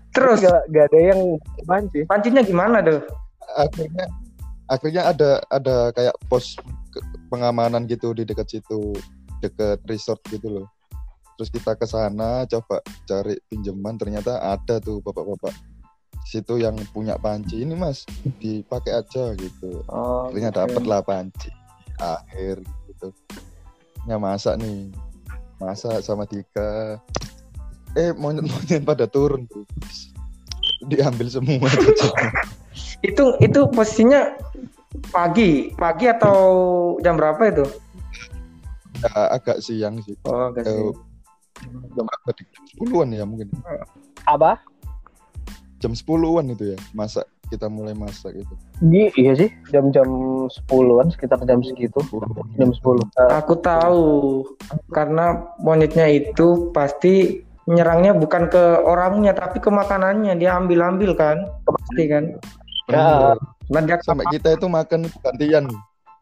Terus 0.09 0.37
Nggak 0.39 0.61
nggak 0.69 0.85
ada 0.85 0.99
yang 1.01 1.19
panci. 1.63 1.99
pancinya 2.05 2.41
gimana 2.41 2.77
tuh? 2.79 2.99
akhirnya 3.45 4.05
akhirnya 4.65 5.01
ada 5.05 5.29
ada 5.47 5.75
kayak 5.91 6.15
pos 6.25 6.57
pengamanan 7.27 7.85
gitu 7.85 8.11
di 8.11 8.23
dekat 8.23 8.49
situ 8.49 8.91
dekat 9.37 9.77
resort 9.85 10.17
gitu 10.25 10.49
loh 10.49 10.65
terus 11.35 11.51
kita 11.51 11.75
ke 11.75 11.85
sana 11.85 12.43
coba 12.47 12.81
cari 13.05 13.35
pinjaman. 13.51 13.99
Ternyata 13.99 14.39
ada 14.41 14.79
tuh 14.79 14.99
bapak-bapak 15.03 15.51
situ 16.25 16.57
yang 16.57 16.73
punya 16.91 17.15
panci 17.19 17.61
ini 17.61 17.77
mas. 17.77 18.03
Dipakai 18.41 18.97
aja 18.97 19.35
gitu. 19.37 19.85
Oh, 19.87 20.27
akhirnya 20.31 20.51
dapet 20.51 20.83
lah 20.83 21.03
panci. 21.05 21.51
Akhir 22.01 22.63
gitu. 22.89 23.13
Ya 24.09 24.17
masak 24.17 24.57
nih. 24.59 24.89
Masak 25.61 26.03
sama 26.03 26.27
Dika. 26.27 26.99
Eh 27.95 28.11
monyet-monyet 28.11 28.83
pada 28.83 29.07
turun 29.07 29.47
tuh. 29.47 29.63
Diambil 30.85 31.31
semua 31.31 31.71
Itu 33.07 33.39
itu 33.39 33.59
posisinya 33.71 34.35
pagi, 35.13 35.71
pagi 35.77 36.05
atau 36.11 36.37
jam 36.99 37.15
berapa 37.15 37.39
itu? 37.47 37.65
Ya, 38.99 39.31
agak 39.31 39.59
siang 39.63 39.99
sih. 40.03 40.15
Oh, 40.27 40.51
agak 40.51 40.67
Eh, 40.67 40.71
sih. 40.71 40.89
Jam 41.95 42.03
berapa 42.03 42.29
10-an 42.79 43.09
ya 43.11 43.23
mungkin 43.23 43.47
Apa? 44.25 44.59
jam 45.79 45.91
10-an 45.91 46.45
itu 46.51 46.73
ya 46.73 46.77
masak 46.91 47.25
kita 47.45 47.69
mulai 47.69 47.93
masak 47.93 48.33
itu 48.33 48.53
Di, 48.81 49.13
iya 49.15 49.37
sih, 49.37 49.53
jam-jam 49.69 50.09
10-an 50.49 51.13
sekitar 51.13 51.39
jam 51.45 51.61
segitu. 51.61 52.01
Jam 52.57 52.73
10. 52.73 53.05
Eh, 53.05 53.31
Aku 53.37 53.53
tahu 53.61 54.03
karena 54.89 55.45
monyetnya 55.61 56.09
itu 56.09 56.73
pasti 56.73 57.45
nyerangnya 57.65 58.13
bukan 58.13 58.49
ke 58.49 58.63
orangnya 58.81 59.33
tapi 59.33 59.57
ke 59.57 59.69
makanannya 59.69 60.37
dia 60.37 60.57
ambil-ambil 60.57 61.13
kan 61.13 61.37
pasti 61.65 62.03
kan 62.09 62.23
Ya. 62.85 63.33
nah, 63.65 63.97
sampai 64.05 64.29
kita 64.29 64.53
itu 64.53 64.69
makan 64.69 65.09
gantian 65.25 65.65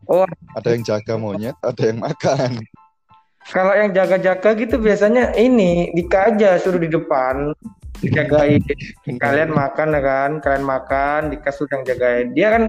Oh. 0.07 0.23
ada 0.55 0.67
yang 0.71 0.83
jaga 0.83 1.15
monyet 1.15 1.55
ada 1.59 1.83
yang 1.83 1.99
makan 1.99 2.59
kalau 3.51 3.73
yang 3.75 3.91
jaga-jaga 3.91 4.55
gitu 4.55 4.79
biasanya 4.79 5.35
ini 5.35 5.91
Dika 5.91 6.31
aja 6.31 6.55
suruh 6.61 6.79
di 6.79 6.87
depan 6.87 7.51
dijagain 8.03 8.59
kalian 9.19 9.51
makan 9.55 9.95
ya 9.95 10.01
kan 10.03 10.31
kalian 10.43 10.65
makan 10.67 11.21
Dika 11.31 11.51
suruh 11.51 11.71
yang 11.75 11.83
jagain 11.83 12.27
dia 12.31 12.47
kan 12.55 12.63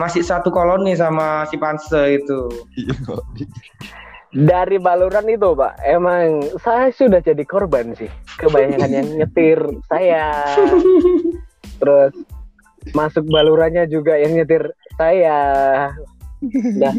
masih 0.00 0.24
satu 0.24 0.48
koloni 0.48 0.96
sama 0.96 1.44
si 1.48 1.60
Panse 1.60 2.22
itu 2.22 2.48
Iya. 2.76 4.44
dari 4.52 4.76
baluran 4.76 5.24
itu, 5.32 5.56
Pak, 5.56 5.80
emang 5.80 6.44
saya 6.60 6.92
sudah 6.92 7.24
jadi 7.24 7.40
korban 7.48 7.96
sih. 7.96 8.10
Kebanyakan 8.36 8.90
yang 8.92 9.08
nyetir 9.16 9.56
saya. 9.88 10.44
Terus 11.80 12.12
masuk 12.92 13.24
balurannya 13.32 13.88
juga 13.88 14.20
yang 14.20 14.36
nyetir 14.36 14.76
saya. 15.00 15.38
Nah, 16.76 16.94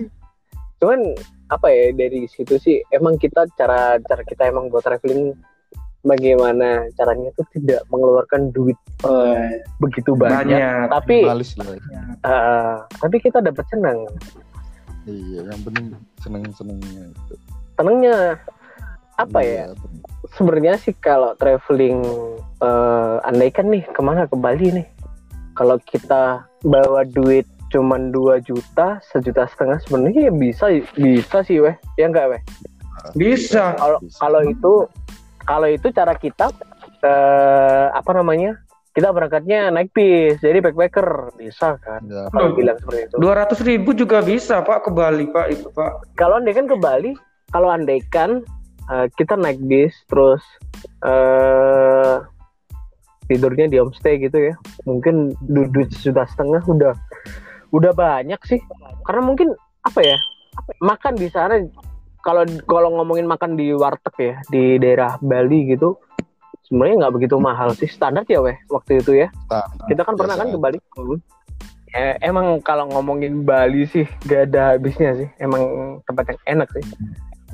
cuman 0.82 1.14
apa 1.48 1.68
ya 1.72 1.96
dari 1.96 2.28
situ 2.28 2.60
sih 2.60 2.84
emang 2.92 3.16
kita 3.16 3.48
cara 3.56 3.96
cara 4.04 4.24
kita 4.28 4.52
emang 4.52 4.68
buat 4.68 4.84
traveling 4.84 5.32
bagaimana 6.04 6.88
caranya 6.96 7.32
itu 7.32 7.44
tidak 7.60 7.84
mengeluarkan 7.92 8.52
duit 8.52 8.78
begitu 9.80 10.16
banyak, 10.16 10.56
banyak 10.56 10.88
tapi 10.92 11.18
malis 11.24 11.56
lah 11.60 11.68
eh, 11.72 12.78
tapi 13.00 13.16
kita 13.20 13.40
dapat 13.44 13.66
senang. 13.72 14.08
Iya 15.08 15.40
yang 15.48 15.62
penting 15.64 15.86
seneng 16.20 16.44
senengnya 16.52 17.04
itu. 17.08 17.34
Senangnya 17.80 18.16
apa 19.16 19.40
ya? 19.40 19.72
Iya, 19.72 19.76
sebenarnya 20.36 20.74
sih 20.84 20.94
kalau 21.00 21.32
traveling 21.40 22.04
eh 22.60 23.16
andaikan 23.24 23.72
nih 23.72 23.88
ke 23.88 24.02
mana? 24.04 24.28
Ke 24.28 24.36
Bali 24.36 24.84
nih. 24.84 24.88
Kalau 25.56 25.80
kita 25.82 26.46
bawa 26.62 27.02
duit 27.08 27.48
cuman 27.68 28.16
2 28.16 28.40
juta 28.48 29.04
sejuta 29.12 29.44
setengah 29.52 29.78
sebenarnya 29.84 30.32
ya 30.32 30.34
bisa 30.34 30.66
bisa 30.96 31.38
sih 31.44 31.60
weh. 31.60 31.76
Ya 32.00 32.08
enggak 32.08 32.32
weh? 32.32 32.42
Bisa. 33.16 33.76
kalau 33.76 34.00
Bisa. 34.02 34.18
kalau 34.20 34.42
itu 34.48 34.74
kalau 35.48 35.68
itu 35.72 35.88
cara 35.92 36.14
kita 36.16 36.52
eh 37.04 37.88
apa 37.92 38.12
namanya? 38.16 38.60
Kita 38.98 39.14
berangkatnya 39.14 39.70
naik 39.70 39.94
bis 39.94 40.42
jadi 40.42 40.58
backpacker. 40.58 41.38
Bisa 41.38 41.78
kan? 41.78 42.02
Ya, 42.10 42.34
kalau 42.34 42.58
bilang 42.58 42.82
seperti 42.82 43.14
itu. 43.14 43.16
dua 43.22 43.34
ratus 43.38 43.62
ribu 43.62 43.94
juga 43.94 44.26
bisa 44.26 44.66
pak 44.66 44.88
ke 44.88 44.90
Bali 44.90 45.30
pak 45.30 45.54
itu 45.54 45.70
pak. 45.70 46.18
Kalau 46.18 46.42
andaikan 46.42 46.66
ke 46.66 46.76
Bali 46.80 47.14
kalau 47.54 47.70
andaikan 47.70 48.42
eh, 48.90 49.08
kita 49.14 49.38
naik 49.38 49.62
bis 49.70 49.94
terus 50.10 50.42
eh 51.06 52.18
tidurnya 53.28 53.68
di 53.68 53.78
homestay 53.78 54.18
gitu 54.18 54.50
ya. 54.52 54.56
Mungkin 54.88 55.36
du- 55.46 55.70
duit 55.70 55.92
sudah 55.94 56.26
setengah 56.32 56.64
udah 56.66 56.96
udah 57.72 57.92
banyak 57.94 58.40
sih. 58.48 58.60
Karena 59.04 59.22
mungkin 59.24 59.54
apa 59.84 60.00
ya 60.04 60.18
makan 60.84 61.16
di 61.16 61.30
sana 61.32 61.62
kalau 62.26 62.44
kalau 62.68 62.90
ngomongin 63.00 63.30
makan 63.30 63.56
di 63.56 63.72
warteg 63.72 64.16
ya 64.20 64.36
di 64.52 64.76
daerah 64.82 65.16
Bali 65.24 65.72
gitu 65.72 65.96
sebenarnya 66.68 67.08
nggak 67.08 67.16
begitu 67.16 67.36
mahal 67.40 67.72
sih. 67.72 67.88
Standar 67.88 68.28
ya 68.28 68.44
weh 68.44 68.58
waktu 68.68 69.00
itu 69.00 69.16
ya. 69.16 69.32
Standar, 69.48 69.88
kita 69.88 70.02
kan 70.04 70.16
pernah 70.20 70.36
kan 70.36 70.48
ke 70.52 70.60
Bali. 70.60 70.78
Eh, 71.96 72.20
emang 72.20 72.60
kalau 72.60 72.92
ngomongin 72.92 73.48
Bali 73.48 73.88
sih 73.88 74.04
gak 74.28 74.52
ada 74.52 74.76
habisnya 74.76 75.16
sih. 75.16 75.30
Emang 75.40 75.64
tempat 76.04 76.36
yang 76.36 76.60
enak 76.60 76.70
sih. 76.76 76.84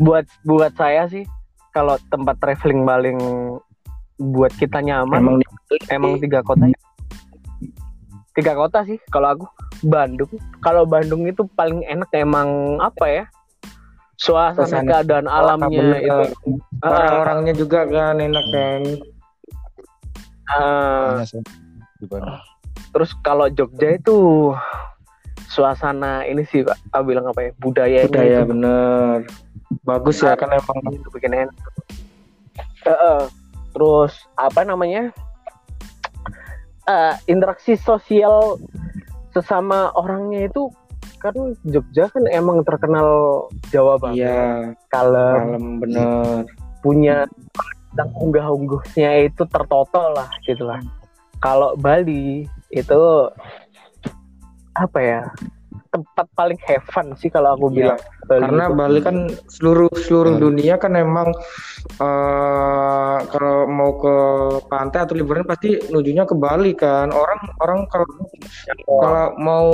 Buat 0.02 0.26
buat 0.42 0.74
saya 0.74 1.06
sih 1.06 1.22
kalau 1.70 2.02
tempat 2.10 2.42
traveling 2.42 2.82
paling 2.82 3.20
buat 4.18 4.54
kita 4.58 4.82
nyaman 4.82 5.22
emang 5.22 5.38
emang 5.90 6.12
tiga 6.18 6.42
kota 6.42 6.70
ya. 6.70 6.78
Tiga 8.34 8.54
kota 8.58 8.82
sih 8.86 8.98
kalau 9.10 9.34
aku. 9.34 9.46
Bandung. 9.84 10.32
Kalau 10.64 10.88
Bandung 10.88 11.28
itu 11.28 11.44
paling 11.60 11.84
enak 11.84 12.08
emang 12.16 12.80
apa 12.80 13.06
ya? 13.06 13.26
Suasana 14.16 14.64
Suasana. 14.64 14.90
keadaan 14.90 15.28
alamnya 15.28 16.00
bener. 16.00 16.00
itu. 16.00 16.26
Ah, 16.80 16.88
orang-orangnya 16.88 17.54
juga 17.58 17.80
kan 17.84 18.16
enak 18.24 18.46
kan. 18.56 18.82
Ah, 20.48 21.20
Bandung. 22.08 22.40
terus 22.94 23.10
kalau 23.26 23.50
Jogja 23.50 23.98
itu 23.98 24.54
suasana 25.50 26.24
ini 26.24 26.48
sih 26.48 26.64
pak. 26.64 26.78
Aku 26.96 27.12
bilang 27.12 27.28
apa 27.28 27.50
ya? 27.50 27.52
Budayanya 27.60 28.08
budaya 28.10 28.38
itu 28.40 28.50
bener. 28.50 29.18
Bagus 29.84 30.24
ya 30.24 30.34
kan 30.40 30.50
emang. 30.54 30.78
Itu 30.94 31.10
bikin 31.12 31.34
enak. 31.34 31.58
Eh, 32.84 32.92
eh. 32.92 33.22
terus 33.74 34.14
apa 34.38 34.62
namanya 34.62 35.10
eh, 36.88 37.14
interaksi 37.28 37.76
sosial 37.80 38.58
sesama 39.34 39.90
orangnya 39.98 40.46
itu 40.48 40.70
kan 41.20 41.34
Jogja 41.64 42.12
kan 42.12 42.24
emang 42.30 42.62
terkenal 42.68 43.48
Jawa 43.72 43.96
banget 43.98 44.28
Iya, 44.28 44.76
kalem 44.92 45.80
bener. 45.80 46.44
punya 46.84 47.24
dan 47.96 48.08
unggah-ungguhnya 48.12 49.32
itu 49.32 49.44
tertoto 49.48 50.04
lah 50.14 50.28
gitu 50.44 50.68
lah. 50.68 50.82
Kalau 51.40 51.76
Bali 51.80 52.44
itu 52.74 53.02
apa 54.74 55.00
ya 55.00 55.22
tempat 55.94 56.26
paling 56.34 56.58
heaven 56.66 57.14
sih 57.16 57.30
kalau 57.30 57.54
aku 57.54 57.70
Iya, 57.70 57.94
bilang. 57.94 58.00
Bali 58.26 58.42
Karena 58.42 58.66
itu. 58.66 58.74
Bali 58.74 59.00
kan 59.00 59.18
seluruh 59.48 59.94
seluruh 59.94 60.34
Hmm. 60.34 60.42
dunia 60.42 60.76
kan 60.82 60.98
emang 60.98 61.30
eh 62.02 63.18
kalau 63.30 63.70
mau 63.70 63.94
ke 63.96 64.16
pantai 64.68 65.06
atau 65.06 65.14
liburan 65.14 65.46
pasti 65.46 65.78
nujunya 65.94 66.26
ke 66.26 66.34
Bali 66.34 66.74
kan. 66.74 67.14
Orang 67.14 67.40
orang 67.62 67.80
kalau 67.88 68.08
kalau 68.90 69.26
mau 69.38 69.68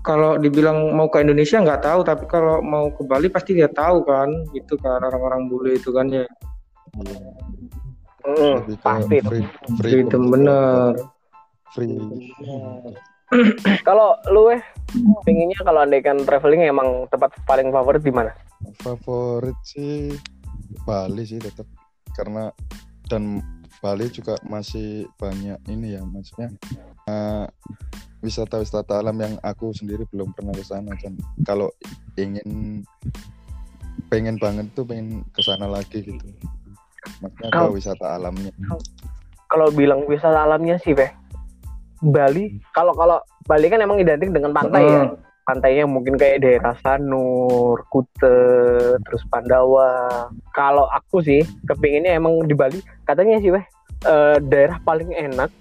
kalau 0.00 0.36
dibilang 0.36 0.92
mau 0.92 1.08
ke 1.08 1.20
Indonesia 1.20 1.60
nggak 1.60 1.80
tahu 1.80 2.00
tapi 2.04 2.24
kalau 2.24 2.60
mau 2.60 2.88
ke 2.88 3.04
Bali 3.04 3.28
pasti 3.28 3.56
dia 3.56 3.68
tahu 3.68 4.04
kan 4.04 4.28
gitu 4.52 4.76
kan 4.76 5.00
orang-orang 5.00 5.48
bule 5.48 5.76
itu 5.76 5.92
kan 5.92 6.08
ya 6.08 6.24
Mm, 8.24 8.64
ke 8.64 8.74
pasti. 8.80 9.20
free, 9.20 9.44
free 9.76 10.00
itu 10.00 10.16
bener 10.32 10.96
free 11.76 11.92
Kalau 13.84 14.16
lu 14.30 14.48
eh 14.48 14.62
pinginnya 15.26 15.58
kalau 15.62 15.82
andaikan 15.82 16.22
traveling 16.22 16.64
emang 16.66 17.06
tempat 17.10 17.34
paling 17.44 17.70
favorit 17.74 18.02
di 18.02 18.12
mana? 18.14 18.30
favorit 18.80 19.56
sih 19.66 20.14
Bali 20.88 21.22
sih 21.28 21.38
tetap 21.38 21.68
karena 22.16 22.48
dan 23.10 23.42
Bali 23.84 24.08
juga 24.08 24.40
masih 24.48 25.04
banyak 25.20 25.60
ini 25.68 25.98
ya 25.98 26.02
maksudnya 26.02 26.48
eh, 27.04 27.46
wisata-wisata 28.24 29.04
alam 29.04 29.20
yang 29.20 29.34
aku 29.44 29.76
sendiri 29.76 30.08
belum 30.08 30.32
pernah 30.32 30.56
ke 30.56 30.64
sana 30.64 30.96
dan 30.96 31.20
kalau 31.44 31.68
ingin 32.16 32.80
pengen 34.08 34.40
banget 34.40 34.72
tuh 34.72 34.88
pengen 34.88 35.20
ke 35.36 35.44
sana 35.44 35.68
lagi 35.68 36.00
gitu 36.00 36.24
maksudnya 37.20 37.50
ke 37.52 37.56
Kau- 37.60 37.74
wisata 37.74 38.16
alamnya 38.16 38.52
Kalau 39.44 39.70
bilang 39.70 40.02
wisata 40.08 40.50
alamnya 40.50 40.80
sih, 40.82 40.96
Beh. 40.96 41.12
Bali, 42.04 42.60
kalau 42.76 42.92
kalau 42.92 43.18
Bali 43.48 43.66
kan 43.72 43.80
emang 43.80 44.00
identik 44.00 44.30
dengan 44.32 44.52
pantai 44.52 44.84
ya. 44.84 45.02
Mm. 45.08 45.16
Pantainya 45.44 45.84
mungkin 45.84 46.16
kayak 46.16 46.40
daerah 46.40 46.72
Sanur, 46.80 47.84
Kute, 47.92 48.40
terus 48.96 49.22
Pandawa. 49.28 50.24
Kalau 50.56 50.88
aku 50.88 51.20
sih 51.20 51.44
kepinginnya 51.68 52.16
emang 52.16 52.48
di 52.48 52.56
Bali, 52.56 52.80
katanya 53.04 53.36
sih, 53.44 53.52
Beh, 53.52 53.60
eh, 54.08 54.40
daerah 54.40 54.80
paling 54.80 55.12
enak 55.12 55.52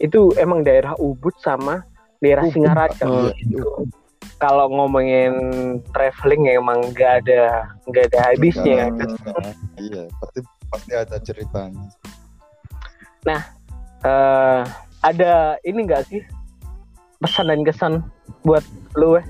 itu 0.00 0.32
emang 0.40 0.64
daerah 0.64 0.96
Ubud 0.96 1.36
sama 1.44 1.84
daerah 2.24 2.48
Ubud. 2.48 2.54
Singaraja. 2.56 3.04
Iya, 3.04 3.62
Kalau 4.40 4.66
ngomongin 4.72 5.34
traveling 5.94 6.48
ya 6.50 6.58
emang 6.58 6.80
nggak 6.96 7.12
ada 7.22 7.68
nggak 7.86 8.04
ada 8.10 8.18
habisnya. 8.32 8.90
Nah, 8.90 9.54
iya 9.78 10.02
pasti 10.18 10.40
pasti 10.66 10.92
ada 10.96 11.16
ceritanya 11.22 11.84
eh 14.02 14.62
ada 15.02 15.58
ini 15.62 15.84
enggak 15.86 16.06
sih? 16.08 16.22
Pesan 17.22 17.50
dan 17.50 17.62
kesan 17.62 17.92
buat 18.42 18.62
lu 18.98 19.18
eh? 19.18 19.26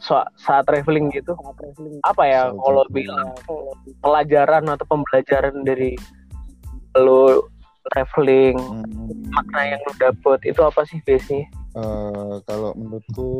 So, 0.00 0.16
saat 0.40 0.64
traveling 0.64 1.12
gitu. 1.12 1.36
Apa 2.08 2.22
ya 2.24 2.48
Saat 2.48 2.56
kalau 2.56 2.82
traveling. 2.88 2.94
bilang 3.04 3.28
pelajaran 4.00 4.64
atau 4.72 4.86
pembelajaran 4.88 5.60
dari 5.60 5.92
lu 6.96 7.44
traveling 7.92 8.56
Hmm. 8.56 9.32
makna 9.32 9.76
yang 9.76 9.80
lu 9.84 9.92
dapet 10.00 10.40
itu 10.48 10.60
apa 10.60 10.80
sih 10.88 11.00
biasanya? 11.04 11.46
Eh, 11.70 12.34
kalau 12.50 12.74
menurutku 12.74 13.30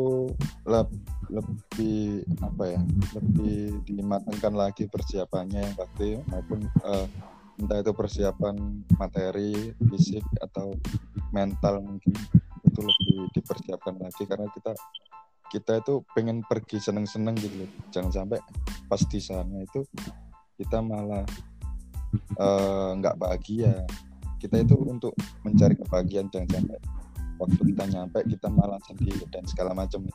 leb- 0.63 1.03
lebih 1.27 2.23
apa 2.39 2.63
ya 2.63 2.81
lebih 3.11 3.83
dimatangkan 3.83 4.53
lagi 4.55 4.87
persiapannya 4.87 5.59
yang 5.67 5.75
pasti 5.75 6.15
maupun 6.31 6.63
eh, 6.63 7.07
entah 7.61 7.77
itu 7.77 7.93
persiapan 7.93 8.57
materi 8.97 9.69
fisik 9.93 10.25
atau 10.41 10.73
mental 11.29 11.85
mungkin 11.85 12.17
itu 12.65 12.79
lebih 12.81 13.29
dipersiapkan 13.37 13.95
lagi. 14.01 14.25
Karena 14.25 14.49
kita 14.49 14.73
kita 15.51 15.83
itu 15.83 16.01
pengen 16.17 16.41
pergi 16.47 16.81
seneng-seneng 16.81 17.37
gitu 17.37 17.55
loh. 17.63 17.71
Jangan 17.93 18.11
sampai 18.11 18.39
pas 18.89 19.01
di 19.05 19.19
sana 19.21 19.61
itu 19.61 19.85
kita 20.57 20.81
malah 20.81 21.21
eh, 22.39 22.89
nggak 22.97 23.15
bahagia. 23.21 23.85
Kita 24.41 24.57
itu 24.57 24.73
untuk 24.81 25.13
mencari 25.45 25.77
kebahagiaan 25.77 26.33
jangan 26.33 26.49
sampai 26.49 26.79
waktu 27.37 27.61
kita 27.73 27.83
nyampe 27.93 28.19
kita 28.25 28.47
malah 28.49 28.81
sedih 28.89 29.21
dan 29.29 29.45
segala 29.45 29.77
macam. 29.77 30.07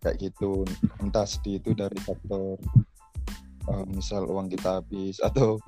Kayak 0.00 0.32
gitu. 0.32 0.64
Entah 1.02 1.28
sedih 1.28 1.60
itu 1.60 1.76
dari 1.76 1.98
faktor 2.00 2.56
eh, 3.68 3.84
misal 3.92 4.24
uang 4.30 4.48
kita 4.48 4.80
habis 4.80 5.18
atau 5.20 5.60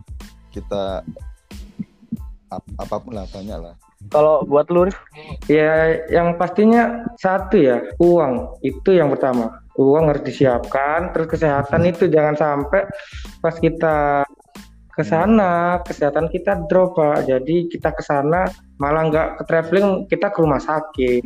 kita 0.53 1.05
ap- 2.49 2.74
apa 2.80 2.96
pun 3.01 3.12
lah 3.12 3.26
banyak 3.28 3.59
lah 3.61 3.74
kalau 4.09 4.46
buat 4.46 4.70
lu? 4.70 4.88
Ya, 5.51 5.99
yang 6.09 6.38
pastinya 6.38 7.05
satu 7.18 7.59
ya, 7.59 7.82
uang 7.99 8.62
itu 8.62 8.94
yang 8.94 9.11
pertama. 9.11 9.59
Uang 9.74 10.11
harus 10.11 10.22
disiapkan, 10.22 11.11
terus 11.11 11.26
kesehatan 11.26 11.82
itu 11.86 12.07
jangan 12.07 12.34
sampai 12.38 12.86
pas 13.42 13.55
kita 13.59 14.22
ke 14.99 15.07
sana 15.07 15.78
kesehatan 15.86 16.26
kita 16.30 16.66
drop 16.66 16.99
pak. 16.99 17.26
Jadi 17.26 17.70
kita 17.70 17.90
ke 17.94 18.03
sana 18.03 18.46
malah 18.78 19.07
nggak 19.11 19.28
ke 19.38 19.42
traveling, 19.46 19.88
kita 20.07 20.30
ke 20.30 20.38
rumah 20.42 20.62
sakit. 20.62 21.22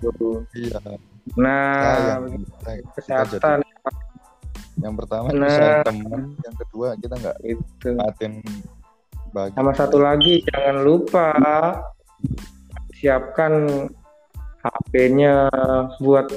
Gitu. 0.00 0.30
iya 0.52 0.80
Nah, 1.40 2.20
kita, 2.28 2.70
kita 2.76 2.92
kesehatan 2.92 3.58
yang 4.82 4.94
pertama 4.98 5.30
Nah. 5.30 5.82
teman 5.86 6.34
yang 6.42 6.56
kedua 6.58 6.98
kita 6.98 7.14
nggak 7.14 7.38
itu. 7.46 7.88
matiin 7.94 8.42
bagi 9.34 9.54
Sama 9.58 9.72
satu 9.74 9.98
lagi 9.98 10.42
jangan 10.46 10.76
lupa 10.82 11.26
siapkan 12.94 13.52
HP-nya 14.64 15.50
buat 16.00 16.30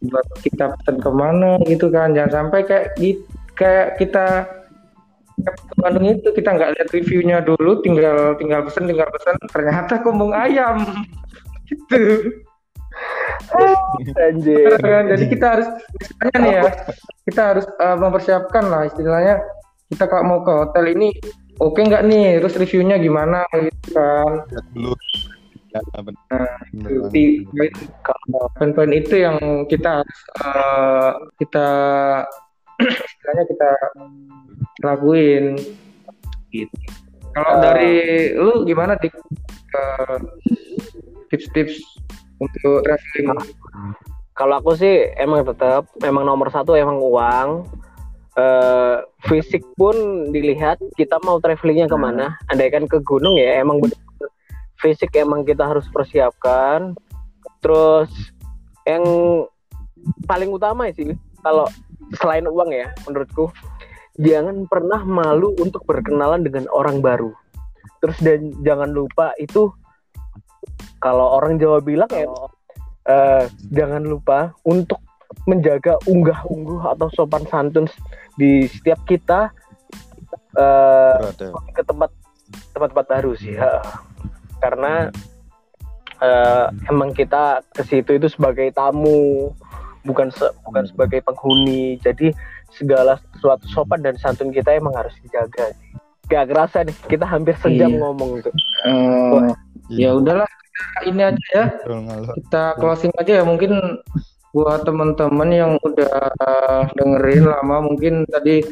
buat 0.00 0.26
kita 0.42 0.74
pesan 0.76 0.96
ke 1.00 1.10
mana 1.12 1.60
gitu 1.68 1.88
kan 1.92 2.12
jangan 2.12 2.44
sampai 2.44 2.60
kayak 2.64 2.86
di 2.96 3.16
kayak 3.56 4.00
kita 4.00 4.48
ke 5.40 5.74
Bandung 5.80 6.04
itu 6.08 6.28
kita 6.36 6.52
nggak 6.52 6.70
lihat 6.76 6.88
reviewnya 6.92 7.36
dulu 7.40 7.80
tinggal 7.80 8.36
tinggal 8.36 8.60
pesan 8.64 8.88
tinggal 8.88 9.08
pesan 9.08 9.36
ternyata 9.48 10.00
kumbung 10.04 10.32
ayam 10.36 10.84
gitu 11.68 12.28
anjir. 14.16 14.70
Kan 14.78 15.04
jadi 15.10 15.24
kita 15.28 15.46
harus 15.56 15.68
misalnya 15.96 16.36
nih 16.40 16.52
ya 16.52 16.62
kita 17.26 17.42
harus 17.54 17.66
eh, 17.68 17.96
mempersiapkan 17.96 18.64
lah 18.66 18.82
istilahnya 18.86 19.34
kita 19.90 20.04
kalau 20.06 20.24
mau 20.24 20.40
ke 20.46 20.52
hotel 20.54 20.84
ini 20.94 21.08
oke 21.58 21.78
nggak 21.78 22.04
nih 22.06 22.38
terus 22.40 22.56
reviewnya 22.56 22.96
gimana 22.96 23.44
gitu 23.54 23.88
kan. 23.94 24.32
Dulu. 24.74 24.94
Ya 25.70 25.78
bener, 26.02 26.18
Nah, 26.34 26.58
itu 26.74 27.46
poin-poin 28.58 28.90
itu 28.90 29.22
yang 29.22 29.38
kita 29.70 30.02
harus 30.02 30.18
eh, 30.42 31.10
kita 31.38 31.68
istilahnya 33.06 33.44
kita 33.46 33.70
lakuin. 34.82 35.54
Gitu. 36.50 36.74
Kalau 37.30 37.52
Eh. 37.54 37.60
dari 37.62 37.94
lu 38.34 38.66
gimana 38.66 38.98
dik? 38.98 39.14
Tips-tips 41.30 41.78
untuk 42.40 42.82
traveling? 42.82 43.36
kalau 44.40 44.56
aku 44.56 44.72
sih 44.72 45.12
emang 45.20 45.44
tetap 45.44 45.84
emang 46.00 46.24
nomor 46.24 46.48
satu 46.48 46.72
emang 46.72 46.96
uang. 46.96 47.68
Eh 48.40 48.96
fisik 49.28 49.60
pun 49.76 49.94
dilihat 50.32 50.80
kita 50.96 51.20
mau 51.26 51.36
travelingnya 51.42 51.90
ke 51.90 51.98
mana 51.98 52.40
andaikan 52.48 52.88
ke 52.88 53.02
gunung 53.04 53.36
ya 53.36 53.60
emang 53.60 53.84
bener 53.84 53.98
fisik 54.80 55.12
emang 55.18 55.44
kita 55.44 55.68
harus 55.68 55.84
persiapkan. 55.92 56.96
Terus 57.60 58.08
yang 58.88 59.04
paling 60.24 60.48
utama 60.48 60.88
sih 60.96 61.12
kalau 61.44 61.68
selain 62.16 62.48
uang 62.48 62.72
ya 62.72 62.88
menurutku 63.04 63.52
jangan 64.16 64.64
pernah 64.72 65.04
malu 65.04 65.52
untuk 65.60 65.84
berkenalan 65.84 66.40
dengan 66.40 66.64
orang 66.72 67.04
baru. 67.04 67.32
Terus 68.00 68.16
dan 68.24 68.56
jangan 68.64 68.88
lupa 68.88 69.36
itu 69.36 69.68
kalau 71.00 71.38
orang 71.38 71.56
Jawa 71.56 71.80
bilang 71.80 72.10
ya 72.12 72.26
eh, 73.06 73.44
jangan 73.72 74.02
lupa 74.04 74.52
untuk 74.64 75.00
menjaga 75.46 75.96
unggah-ungguh 76.04 76.82
atau 76.84 77.06
sopan 77.14 77.46
santun 77.48 77.86
di 78.36 78.66
setiap 78.66 78.98
kita 79.06 79.50
eh, 80.58 81.16
berada 81.18 81.46
ke 81.72 81.82
tempat 81.86 82.10
tempat-tempat 82.74 83.06
baru 83.06 83.32
sih 83.38 83.54
ya. 83.54 83.80
karena 84.60 85.08
eh, 86.20 86.66
emang 86.90 87.14
kita 87.14 87.64
ke 87.72 87.82
situ 87.86 88.18
itu 88.18 88.28
sebagai 88.28 88.68
tamu 88.74 89.50
bukan 90.02 90.32
se- 90.32 90.52
bukan 90.64 90.84
Hmm. 90.84 90.90
sebagai 90.92 91.20
penghuni 91.24 92.00
jadi 92.00 92.32
segala 92.72 93.18
sesuatu 93.36 93.66
sopan 93.68 94.00
dan 94.00 94.16
santun 94.16 94.48
kita 94.50 94.72
emang 94.72 94.94
harus 94.94 95.12
dijaga. 95.20 95.74
Gak 96.30 96.46
kerasa 96.46 96.86
nih, 96.86 96.94
kita 97.10 97.26
hampir 97.26 97.58
sejam 97.58 97.90
Iya. 97.90 97.98
ngomong 97.98 98.38
tuh. 98.38 98.54
Eh, 98.86 99.50
ya 99.90 100.14
udahlah 100.14 100.46
ini 101.06 101.22
aja 101.24 101.44
ya. 101.52 101.64
Kita 102.36 102.64
closing 102.78 103.12
aja 103.18 103.40
ya. 103.40 103.44
Mungkin 103.44 104.02
buat 104.50 104.82
teman-teman 104.82 105.50
yang 105.54 105.72
udah 105.86 106.34
dengerin 106.98 107.46
lama 107.46 107.86
mungkin 107.86 108.26
tadi 108.26 108.66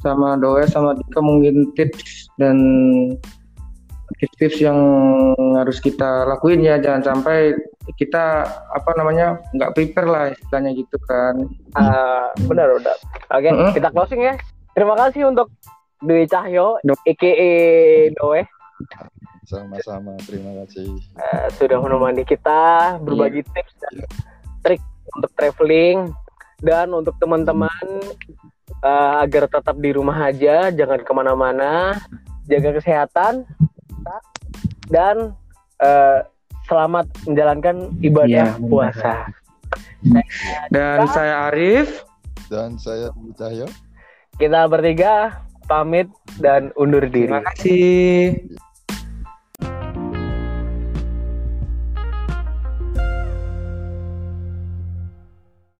sama 0.00 0.38
Doe 0.40 0.64
sama 0.64 0.96
Dika 0.96 1.20
mungkin 1.20 1.74
tips 1.76 2.32
dan 2.40 2.56
tips-tips 4.20 4.60
yang 4.60 4.78
harus 5.56 5.78
kita 5.80 6.24
lakuin 6.28 6.64
ya. 6.64 6.80
Jangan 6.80 7.02
sampai 7.04 7.52
kita 7.96 8.46
apa 8.48 8.90
namanya 8.96 9.40
nggak 9.56 9.72
prepare 9.76 10.08
lah 10.08 10.24
istilahnya 10.32 10.72
gitu 10.76 10.96
kan. 11.04 11.34
Ah, 11.76 12.32
benar 12.48 12.70
benar. 12.80 12.96
Oke, 13.34 13.48
Mm-mm. 13.50 13.72
kita 13.76 13.88
closing 13.92 14.20
ya. 14.24 14.34
Terima 14.72 14.94
kasih 14.94 15.28
untuk 15.28 15.50
Dwi 16.00 16.24
Cahyo, 16.24 16.80
Do- 16.80 17.04
Doe, 18.16 18.40
Sama-sama, 19.50 20.14
terima 20.22 20.62
kasih. 20.62 20.94
eh, 21.18 21.46
sudah 21.58 21.82
menemani 21.82 22.22
kita 22.22 22.94
berbagi 23.02 23.42
tips 23.50 23.74
dan 23.82 23.94
trik 24.62 24.82
untuk 25.18 25.34
traveling 25.34 26.14
dan 26.62 26.94
untuk 26.94 27.18
teman-teman 27.18 27.86
eh, 28.78 29.12
agar 29.26 29.50
tetap 29.50 29.74
di 29.82 29.90
rumah 29.90 30.30
aja, 30.30 30.70
jangan 30.70 31.02
ke 31.02 31.10
mana-mana, 31.10 31.98
jaga 32.46 32.78
kesehatan 32.78 33.42
dan 34.86 35.34
eh, 35.82 36.22
selamat 36.70 37.10
menjalankan 37.26 37.90
ibadah 38.06 38.54
benar. 38.54 38.70
puasa. 38.70 39.14
dan 40.70 41.10
saya 41.10 41.50
Arif 41.50 42.06
Dan 42.46 42.78
saya 42.78 43.10
Cahyo. 43.34 43.66
Kita 44.38 44.70
bertiga 44.70 45.42
pamit 45.66 46.06
dan 46.38 46.70
undur 46.78 47.02
diri. 47.02 47.26
terima 47.26 47.42
kasih 47.50 48.38